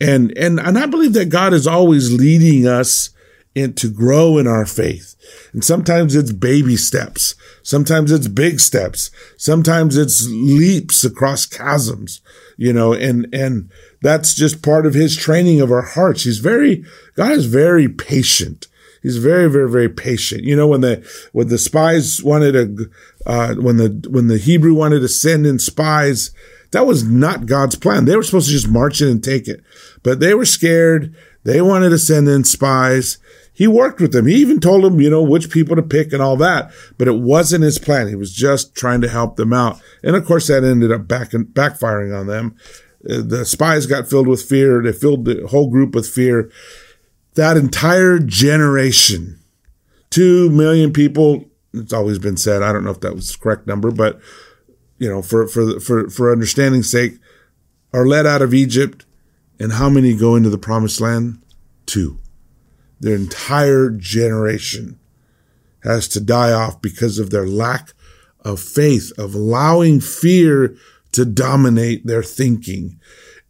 And, 0.00 0.36
and, 0.38 0.58
and 0.58 0.78
I 0.78 0.86
believe 0.86 1.12
that 1.12 1.28
God 1.28 1.52
is 1.52 1.66
always 1.66 2.12
leading 2.12 2.66
us 2.66 3.10
and 3.56 3.76
to 3.76 3.90
grow 3.90 4.38
in 4.38 4.46
our 4.46 4.66
faith. 4.66 5.14
And 5.52 5.64
sometimes 5.64 6.16
it's 6.16 6.32
baby 6.32 6.76
steps. 6.76 7.34
Sometimes 7.62 8.10
it's 8.10 8.28
big 8.28 8.60
steps. 8.60 9.10
Sometimes 9.36 9.96
it's 9.96 10.26
leaps 10.28 11.04
across 11.04 11.46
chasms, 11.46 12.20
you 12.56 12.72
know, 12.72 12.92
and, 12.92 13.26
and 13.32 13.70
that's 14.02 14.34
just 14.34 14.62
part 14.62 14.86
of 14.86 14.94
his 14.94 15.16
training 15.16 15.60
of 15.60 15.70
our 15.70 15.82
hearts. 15.82 16.24
He's 16.24 16.38
very, 16.38 16.84
God 17.16 17.32
is 17.32 17.46
very 17.46 17.88
patient. 17.88 18.68
He's 19.02 19.18
very, 19.18 19.50
very, 19.50 19.70
very 19.70 19.88
patient. 19.88 20.44
You 20.44 20.56
know, 20.56 20.66
when 20.66 20.80
the, 20.80 21.06
when 21.32 21.48
the 21.48 21.58
spies 21.58 22.22
wanted 22.22 22.52
to, 22.52 22.90
uh, 23.26 23.54
when 23.54 23.76
the, 23.76 24.08
when 24.08 24.28
the 24.28 24.38
Hebrew 24.38 24.74
wanted 24.74 25.00
to 25.00 25.08
send 25.08 25.46
in 25.46 25.58
spies, 25.58 26.30
that 26.70 26.86
was 26.86 27.04
not 27.04 27.46
God's 27.46 27.76
plan. 27.76 28.04
They 28.04 28.16
were 28.16 28.22
supposed 28.22 28.48
to 28.48 28.52
just 28.52 28.68
march 28.68 29.00
in 29.00 29.08
and 29.08 29.22
take 29.22 29.46
it, 29.46 29.62
but 30.02 30.20
they 30.20 30.34
were 30.34 30.46
scared. 30.46 31.14
They 31.44 31.60
wanted 31.60 31.90
to 31.90 31.98
send 31.98 32.28
in 32.28 32.44
spies 32.44 33.18
he 33.56 33.68
worked 33.68 34.00
with 34.00 34.12
them. 34.12 34.26
He 34.26 34.34
even 34.34 34.58
told 34.58 34.82
them, 34.82 35.00
you 35.00 35.08
know, 35.08 35.22
which 35.22 35.48
people 35.48 35.76
to 35.76 35.82
pick 35.82 36.12
and 36.12 36.20
all 36.20 36.36
that, 36.38 36.72
but 36.98 37.06
it 37.06 37.20
wasn't 37.20 37.62
his 37.62 37.78
plan. 37.78 38.08
He 38.08 38.16
was 38.16 38.34
just 38.34 38.74
trying 38.74 39.00
to 39.02 39.08
help 39.08 39.36
them 39.36 39.52
out. 39.52 39.80
And 40.02 40.16
of 40.16 40.26
course, 40.26 40.48
that 40.48 40.64
ended 40.64 40.90
up 40.90 41.06
back 41.06 41.32
and 41.32 41.46
backfiring 41.46 42.18
on 42.18 42.26
them. 42.26 42.56
Uh, 43.08 43.22
the 43.24 43.44
spies 43.44 43.86
got 43.86 44.10
filled 44.10 44.26
with 44.26 44.42
fear. 44.42 44.82
They 44.82 44.92
filled 44.92 45.24
the 45.24 45.46
whole 45.46 45.70
group 45.70 45.94
with 45.94 46.08
fear. 46.08 46.50
That 47.34 47.56
entire 47.56 48.18
generation, 48.18 49.38
two 50.10 50.50
million 50.50 50.92
people, 50.92 51.44
it's 51.72 51.92
always 51.92 52.18
been 52.18 52.36
said. 52.36 52.60
I 52.60 52.72
don't 52.72 52.84
know 52.84 52.90
if 52.90 53.00
that 53.00 53.14
was 53.14 53.32
the 53.32 53.38
correct 53.38 53.68
number, 53.68 53.92
but 53.92 54.20
you 54.98 55.08
know, 55.08 55.22
for, 55.22 55.46
for, 55.46 55.78
for, 55.78 56.10
for 56.10 56.32
understanding's 56.32 56.90
sake, 56.90 57.18
are 57.92 58.06
led 58.06 58.26
out 58.26 58.42
of 58.42 58.52
Egypt. 58.52 59.06
And 59.60 59.74
how 59.74 59.88
many 59.88 60.16
go 60.16 60.34
into 60.34 60.50
the 60.50 60.58
promised 60.58 61.00
land? 61.00 61.40
Two 61.86 62.18
their 63.00 63.16
entire 63.16 63.90
generation 63.90 64.98
has 65.82 66.08
to 66.08 66.20
die 66.20 66.52
off 66.52 66.80
because 66.80 67.18
of 67.18 67.30
their 67.30 67.46
lack 67.46 67.92
of 68.40 68.60
faith, 68.60 69.12
of 69.18 69.34
allowing 69.34 70.00
fear 70.00 70.76
to 71.12 71.24
dominate 71.24 72.06
their 72.06 72.22
thinking. 72.22 72.98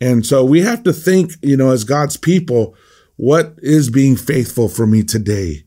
And 0.01 0.27
so 0.27 0.45
we 0.45 0.61
have 0.61 0.83
to 0.85 0.93
think, 0.93 1.33
you 1.43 1.57
know, 1.57 1.71
as 1.71 1.85
God's 1.85 2.17
people, 2.17 2.75
what 3.17 3.55
is 3.59 3.91
being 3.91 4.17
faithful 4.17 4.69
for 4.69 4.87
me 4.87 5.03
today? 5.03 5.65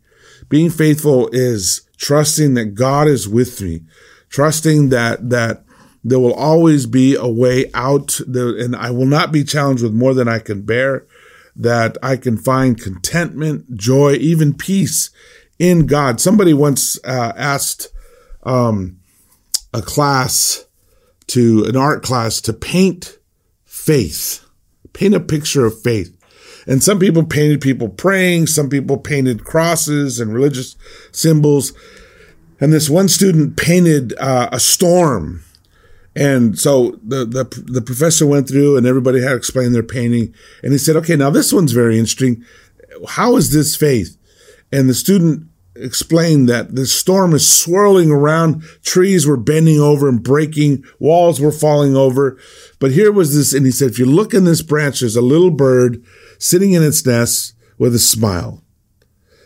Being 0.49 0.69
faithful 0.69 1.29
is 1.31 1.81
trusting 1.97 2.53
that 2.53 2.75
God 2.75 3.07
is 3.07 3.27
with 3.27 3.61
me, 3.61 3.81
trusting 4.29 4.89
that, 4.89 5.29
that 5.29 5.63
there 6.03 6.19
will 6.19 6.33
always 6.33 6.85
be 6.85 7.15
a 7.15 7.27
way 7.27 7.71
out 7.73 8.19
and 8.19 8.75
I 8.75 8.91
will 8.91 9.05
not 9.05 9.31
be 9.31 9.43
challenged 9.43 9.83
with 9.83 9.93
more 9.93 10.13
than 10.13 10.27
I 10.27 10.39
can 10.39 10.61
bear 10.61 11.05
that 11.58 11.98
I 12.04 12.17
can 12.17 12.38
find 12.38 12.80
contentment, 12.80 13.76
joy, 13.76 14.13
even 14.13 14.54
peace 14.54 15.10
in 15.60 15.88
God. 15.88 16.22
Somebody 16.22 16.54
once 16.54 17.00
uh, 17.04 17.34
asked 17.36 17.89
um, 18.43 19.00
a 19.74 19.82
class 19.82 20.65
to 21.28 21.65
an 21.65 21.76
art 21.76 22.04
class 22.04 22.39
to 22.41 22.54
paint 22.54 23.17
faith, 23.65 24.46
paint 24.93 25.15
a 25.15 25.20
picture 25.20 25.65
of 25.65 25.82
faith. 25.82 26.13
And 26.67 26.84
some 26.84 27.00
people 27.00 27.26
painted 27.26 27.62
people 27.62 27.89
praying, 27.89 28.48
some 28.48 28.70
people 28.70 28.98
painted 28.98 29.43
crosses 29.43 30.20
and 30.20 30.34
religious 30.34 30.76
symbols. 31.12 31.74
And 32.60 32.74
this 32.74 32.89
one 32.89 33.08
student 33.08 33.58
painted 33.58 34.13
uh, 34.20 34.50
a 34.52 34.60
storm 34.60 35.43
and 36.17 36.58
so 36.58 36.99
the, 37.03 37.25
the, 37.25 37.43
the 37.67 37.82
professor 37.82 38.25
went 38.25 38.49
through 38.49 38.75
and 38.75 38.88
everybody 38.88 39.21
had 39.21 39.38
explained 39.38 39.75
their 39.75 39.84
painting. 39.84 40.34
And 40.63 40.71
he 40.71 40.80
said, 40.80 40.95
okay, 40.95 41.15
now 41.15 41.30
this 41.30 41.53
one's 41.53 41.73
very 41.73 41.99
interesting. 41.99 42.43
How 43.08 43.36
is 43.36 43.53
this 43.53 43.75
faith? 43.75 44.17
And 44.71 44.89
the 44.89 44.95
student 44.95 45.47
explained 45.75 46.49
that 46.49 46.73
the 46.73 46.88
storm 46.88 47.36
is 47.36 47.47
swirling 47.47 48.10
around. 48.10 48.63
Trees 48.84 49.27
were 49.27 49.38
bending 49.38 49.80
over 49.80 50.10
and 50.10 50.23
breaking. 50.23 50.84
Walls 50.97 51.39
were 51.39 51.51
falling 51.51 51.95
over. 51.95 52.39
But 52.80 52.93
here 52.93 53.12
was 53.12 53.36
this. 53.36 53.53
And 53.53 53.67
he 53.67 53.71
said, 53.71 53.91
if 53.91 53.99
you 53.99 54.08
look 54.08 54.34
in 54.34 54.43
this 54.43 54.63
branch, 54.63 55.01
there's 55.01 55.15
a 55.15 55.21
little 55.21 55.51
bird 55.51 56.03
sitting 56.39 56.73
in 56.73 56.82
its 56.82 57.06
nest 57.06 57.53
with 57.77 57.93
a 57.93 57.99
smile. 57.99 58.63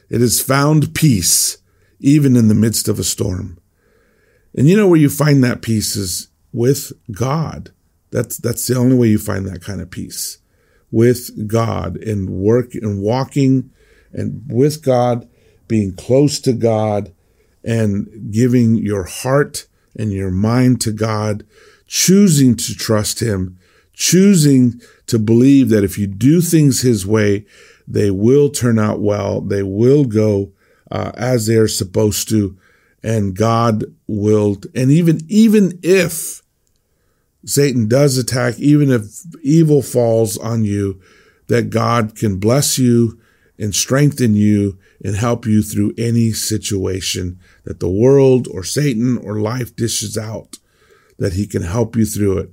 It 0.10 0.22
has 0.22 0.40
found 0.40 0.96
peace 0.96 1.58
even 2.00 2.38
in 2.38 2.48
the 2.48 2.56
midst 2.56 2.88
of 2.88 2.98
a 2.98 3.04
storm. 3.04 3.60
And 4.56 4.70
you 4.70 4.78
know 4.78 4.88
where 4.88 5.00
you 5.00 5.10
find 5.10 5.44
that 5.44 5.62
peace 5.62 5.98
is 5.98 6.31
with 6.54 6.92
God. 7.12 7.72
That's, 8.12 8.38
that's 8.38 8.68
the 8.68 8.76
only 8.76 8.96
way 8.96 9.08
you 9.08 9.18
find 9.18 9.46
that 9.48 9.64
kind 9.64 9.82
of 9.82 9.90
peace 9.90 10.40
with 10.92 11.48
God 11.48 11.96
and 11.98 12.30
work 12.30 12.76
and 12.76 13.02
walking 13.02 13.72
and 14.12 14.44
with 14.50 14.84
God, 14.84 15.28
being 15.68 15.94
close 15.94 16.40
to 16.42 16.54
God 16.54 17.14
and 17.64 18.32
giving 18.32 18.76
your 18.76 19.06
heart 19.06 19.68
and 19.98 20.12
your 20.12 20.32
mind 20.32 20.82
to 20.82 20.92
God, 20.92 21.46
choosing 21.88 22.56
to 22.58 22.76
trust 22.76 23.22
Him, 23.22 23.58
choosing 23.94 24.82
to 25.08 25.20
believe 25.20 25.70
that 25.70 25.84
if 25.84 25.98
you 25.98 26.08
do 26.08 26.42
things 26.42 26.82
His 26.82 27.06
way, 27.06 27.46
they 27.88 28.12
will 28.12 28.50
turn 28.50 28.80
out 28.80 29.02
well. 29.02 29.42
They 29.42 29.64
will 29.64 30.06
go 30.06 30.52
uh, 30.90 31.12
as 31.16 31.48
they 31.48 31.56
are 31.56 31.68
supposed 31.68 32.30
to, 32.30 32.58
and 33.04 33.36
God 33.36 33.86
will. 34.08 34.58
And 34.76 34.92
even 34.92 35.22
even 35.28 35.80
if 35.84 36.41
Satan 37.46 37.88
does 37.88 38.18
attack, 38.18 38.60
even 38.60 38.92
if 38.92 39.04
evil 39.42 39.82
falls 39.82 40.38
on 40.38 40.64
you, 40.64 41.02
that 41.48 41.70
God 41.70 42.16
can 42.16 42.38
bless 42.38 42.78
you 42.78 43.20
and 43.58 43.76
strengthen 43.76 44.36
you 44.36 44.78
and 45.04 45.16
help 45.16 45.46
you 45.46 45.62
through 45.62 45.94
any 45.98 46.32
situation 46.32 47.40
that 47.64 47.80
the 47.80 47.90
world 47.90 48.48
or 48.48 48.64
Satan 48.64 49.18
or 49.18 49.40
life 49.40 49.76
dishes 49.76 50.18
out, 50.18 50.60
that 51.18 51.34
he 51.34 51.48
can 51.48 51.64
help 51.64 51.96
you 51.96 52.06
through 52.06 52.38
it. 52.38 52.52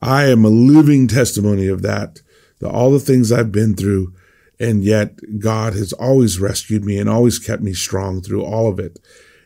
I 0.00 0.24
am 0.26 0.44
a 0.44 0.48
living 0.48 1.08
testimony 1.08 1.68
of 1.68 1.82
that, 1.82 2.20
that 2.60 2.70
all 2.70 2.90
the 2.90 3.00
things 3.00 3.32
I've 3.32 3.52
been 3.52 3.74
through 3.74 4.14
And 4.58 4.82
yet 4.84 5.38
God 5.38 5.74
has 5.74 5.92
always 5.92 6.40
rescued 6.40 6.84
me 6.84 6.98
and 6.98 7.08
always 7.08 7.38
kept 7.38 7.62
me 7.62 7.74
strong 7.74 8.22
through 8.22 8.44
all 8.44 8.68
of 8.68 8.78
it. 8.78 8.98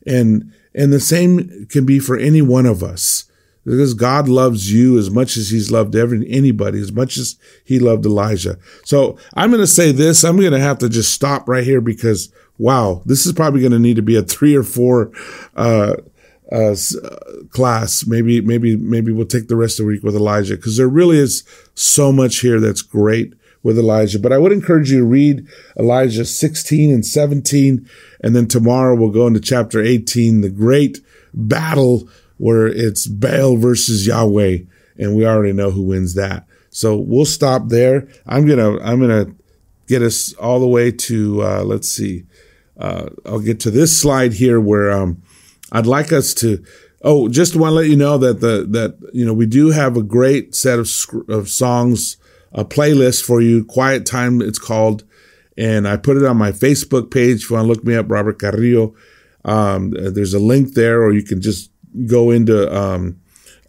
And, 0.07 0.53
and 0.75 0.93
the 0.93 1.01
same 1.01 1.67
can 1.69 1.85
be 1.85 1.99
for 1.99 2.17
any 2.17 2.43
one 2.43 2.67
of 2.67 2.83
us 2.83 3.25
because 3.65 3.95
God 3.95 4.29
loves 4.29 4.73
you 4.73 4.99
as 4.99 5.11
much 5.11 5.37
as 5.37 5.51
he's 5.51 5.71
loved 5.71 5.95
every, 5.95 6.27
anybody, 6.31 6.81
as 6.81 6.93
much 6.93 7.17
as 7.17 7.37
he 7.65 7.79
loved 7.79 8.07
Elijah. 8.07 8.59
So 8.85 9.19
I'm 9.35 9.51
going 9.51 9.61
to 9.61 9.67
say 9.67 9.93
this. 9.93 10.25
I'm 10.25 10.39
going 10.39 10.53
to 10.53 10.59
have 10.61 10.79
to 10.79 10.89
just 10.89 11.13
stop 11.13 11.49
right 11.49 11.65
here 11.65 11.81
because 11.81 12.33
wow, 12.59 13.03
this 13.07 13.25
is 13.25 13.33
probably 13.33 13.61
going 13.61 13.73
to 13.73 13.79
need 13.79 13.97
to 13.97 14.03
be 14.03 14.17
a 14.17 14.23
three 14.23 14.55
or 14.55 14.63
four, 14.63 15.11
uh, 15.57 15.97
uh, 16.53 16.75
class. 17.51 18.07
Maybe, 18.07 18.41
maybe, 18.41 18.77
maybe 18.77 19.13
we'll 19.13 19.27
take 19.27 19.49
the 19.49 19.57
rest 19.57 19.79
of 19.79 19.87
the 19.87 19.93
week 19.93 20.03
with 20.03 20.17
Elijah 20.17 20.57
because 20.57 20.77
there 20.77 20.89
really 20.89 21.19
is 21.19 21.45
so 21.75 22.13
much 22.13 22.41
here 22.41 22.61
that's 22.61 22.83
great 22.83 23.35
with 23.63 23.79
Elijah. 23.79 24.19
But 24.19 24.33
I 24.33 24.39
would 24.39 24.53
encourage 24.53 24.91
you 24.91 24.99
to 24.99 25.05
read 25.05 25.47
Elijah 25.79 26.25
16 26.25 26.93
and 26.93 27.07
17. 27.07 27.89
And 28.23 28.37
then 28.37 28.47
tomorrow 28.47 28.95
we'll 28.95 29.11
go 29.11 29.27
into 29.27 29.41
chapter 29.41 29.83
18, 29.83 30.41
the 30.41 30.51
great 30.51 30.99
battle 31.33 32.09
where 32.41 32.67
it's 32.67 33.07
Baal 33.07 33.57
versus 33.57 34.07
Yahweh, 34.07 34.61
and 34.99 35.15
we 35.15 35.27
already 35.27 35.53
know 35.53 35.71
who 35.71 35.83
wins 35.83 36.15
that. 36.15 36.47
So 36.71 36.97
we'll 36.97 37.27
stop 37.27 37.69
there. 37.69 38.09
I'm 38.27 38.47
gonna 38.47 38.81
I'm 38.81 38.99
gonna 38.99 39.35
get 39.87 40.03
us 40.03 40.33
all 40.35 40.59
the 40.59 40.67
way 40.67 40.91
to 40.91 41.43
uh, 41.43 41.63
let's 41.65 41.89
see. 41.89 42.25
Uh, 42.79 43.11
I'll 43.27 43.41
get 43.41 43.61
to 43.61 43.71
this 43.71 44.01
slide 44.01 44.33
here 44.33 44.59
where 44.59 44.91
um, 44.91 45.23
I'd 45.71 45.87
like 45.87 46.13
us 46.13 46.33
to. 46.35 46.65
Oh, 47.03 47.29
just 47.29 47.57
want 47.57 47.73
to 47.73 47.77
let 47.77 47.89
you 47.89 47.97
know 47.97 48.17
that 48.19 48.41
the 48.41 48.67
that 48.71 48.97
you 49.13 49.27
know 49.27 49.35
we 49.35 49.47
do 49.47 49.71
have 49.71 49.97
a 49.97 50.03
great 50.03 50.55
set 50.55 50.79
of 50.79 50.89
of 51.29 51.51
songs, 51.51 52.17
a 52.53 52.65
playlist 52.65 53.23
for 53.23 53.43
you. 53.43 53.65
Quiet 53.67 54.07
time, 54.07 54.41
it's 54.41 54.59
called, 54.59 55.05
and 55.59 55.87
I 55.87 55.99
put 55.99 56.17
it 56.17 56.25
on 56.25 56.39
my 56.39 56.53
Facebook 56.53 57.11
page. 57.11 57.45
If 57.45 57.51
you 57.51 57.57
want 57.57 57.67
to 57.67 57.73
look 57.73 57.85
me 57.85 57.97
up, 57.97 58.11
Robert 58.11 58.39
Carrillo. 58.39 58.95
Um, 59.45 59.91
there's 59.91 60.35
a 60.35 60.39
link 60.39 60.75
there, 60.75 61.03
or 61.03 61.13
you 61.13 61.23
can 61.23 61.41
just 61.41 61.71
go 62.07 62.31
into 62.31 62.75
um, 62.75 63.21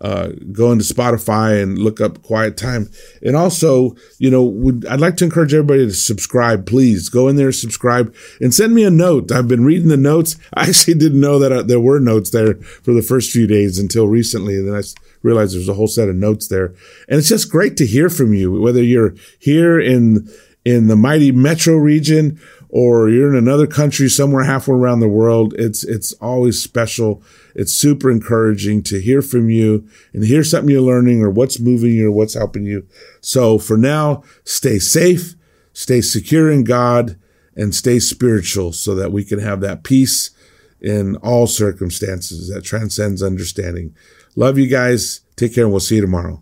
uh, 0.01 0.29
go 0.51 0.71
into 0.71 0.83
Spotify 0.83 1.61
and 1.61 1.77
look 1.77 2.01
up 2.01 2.23
Quiet 2.23 2.57
Time. 2.57 2.89
And 3.23 3.35
also, 3.35 3.95
you 4.17 4.31
know, 4.31 4.43
would, 4.43 4.85
I'd 4.87 4.99
like 4.99 5.15
to 5.17 5.25
encourage 5.25 5.53
everybody 5.53 5.85
to 5.85 5.93
subscribe. 5.93 6.65
Please 6.65 7.07
go 7.07 7.27
in 7.27 7.35
there, 7.35 7.51
subscribe, 7.51 8.13
and 8.39 8.53
send 8.53 8.73
me 8.73 8.83
a 8.83 8.89
note. 8.89 9.31
I've 9.31 9.47
been 9.47 9.63
reading 9.63 9.89
the 9.89 9.97
notes. 9.97 10.37
I 10.55 10.63
actually 10.69 10.95
didn't 10.95 11.19
know 11.19 11.37
that 11.39 11.51
uh, 11.51 11.61
there 11.61 11.79
were 11.79 11.99
notes 11.99 12.31
there 12.31 12.55
for 12.55 12.93
the 12.93 13.03
first 13.03 13.31
few 13.31 13.45
days 13.45 13.77
until 13.77 14.07
recently. 14.07 14.55
And 14.55 14.67
then 14.67 14.75
I 14.75 14.81
realized 15.21 15.55
there's 15.55 15.69
a 15.69 15.75
whole 15.75 15.87
set 15.87 16.09
of 16.09 16.15
notes 16.15 16.47
there. 16.47 16.73
And 17.07 17.19
it's 17.19 17.29
just 17.29 17.51
great 17.51 17.77
to 17.77 17.85
hear 17.85 18.09
from 18.09 18.33
you, 18.33 18.59
whether 18.59 18.83
you're 18.83 19.13
here 19.39 19.79
in 19.79 20.27
in 20.63 20.87
the 20.87 20.95
mighty 20.95 21.31
metro 21.31 21.75
region 21.75 22.39
or 22.71 23.09
you're 23.09 23.29
in 23.29 23.37
another 23.37 23.67
country 23.67 24.09
somewhere 24.09 24.45
halfway 24.45 24.75
around 24.75 25.01
the 25.01 25.07
world. 25.07 25.53
It's 25.57 25.83
it's 25.83 26.13
always 26.13 26.61
special 26.61 27.21
it's 27.53 27.73
super 27.73 28.09
encouraging 28.09 28.83
to 28.83 29.01
hear 29.01 29.21
from 29.21 29.49
you 29.49 29.87
and 30.13 30.23
hear 30.23 30.43
something 30.43 30.69
you're 30.69 30.81
learning 30.81 31.21
or 31.21 31.29
what's 31.29 31.59
moving 31.59 31.91
you 31.91 32.07
or 32.07 32.11
what's 32.11 32.33
helping 32.33 32.65
you. 32.65 32.87
So 33.19 33.57
for 33.57 33.77
now, 33.77 34.23
stay 34.43 34.79
safe, 34.79 35.35
stay 35.73 36.01
secure 36.01 36.49
in 36.49 36.63
God, 36.63 37.19
and 37.55 37.75
stay 37.75 37.99
spiritual 37.99 38.71
so 38.71 38.95
that 38.95 39.11
we 39.11 39.23
can 39.23 39.39
have 39.39 39.61
that 39.61 39.83
peace 39.83 40.31
in 40.79 41.15
all 41.17 41.45
circumstances 41.45 42.49
that 42.49 42.63
transcends 42.63 43.21
understanding. 43.21 43.95
Love 44.35 44.57
you 44.57 44.67
guys. 44.67 45.21
Take 45.35 45.55
care 45.55 45.65
and 45.65 45.73
we'll 45.73 45.79
see 45.79 45.95
you 45.95 46.01
tomorrow. 46.01 46.41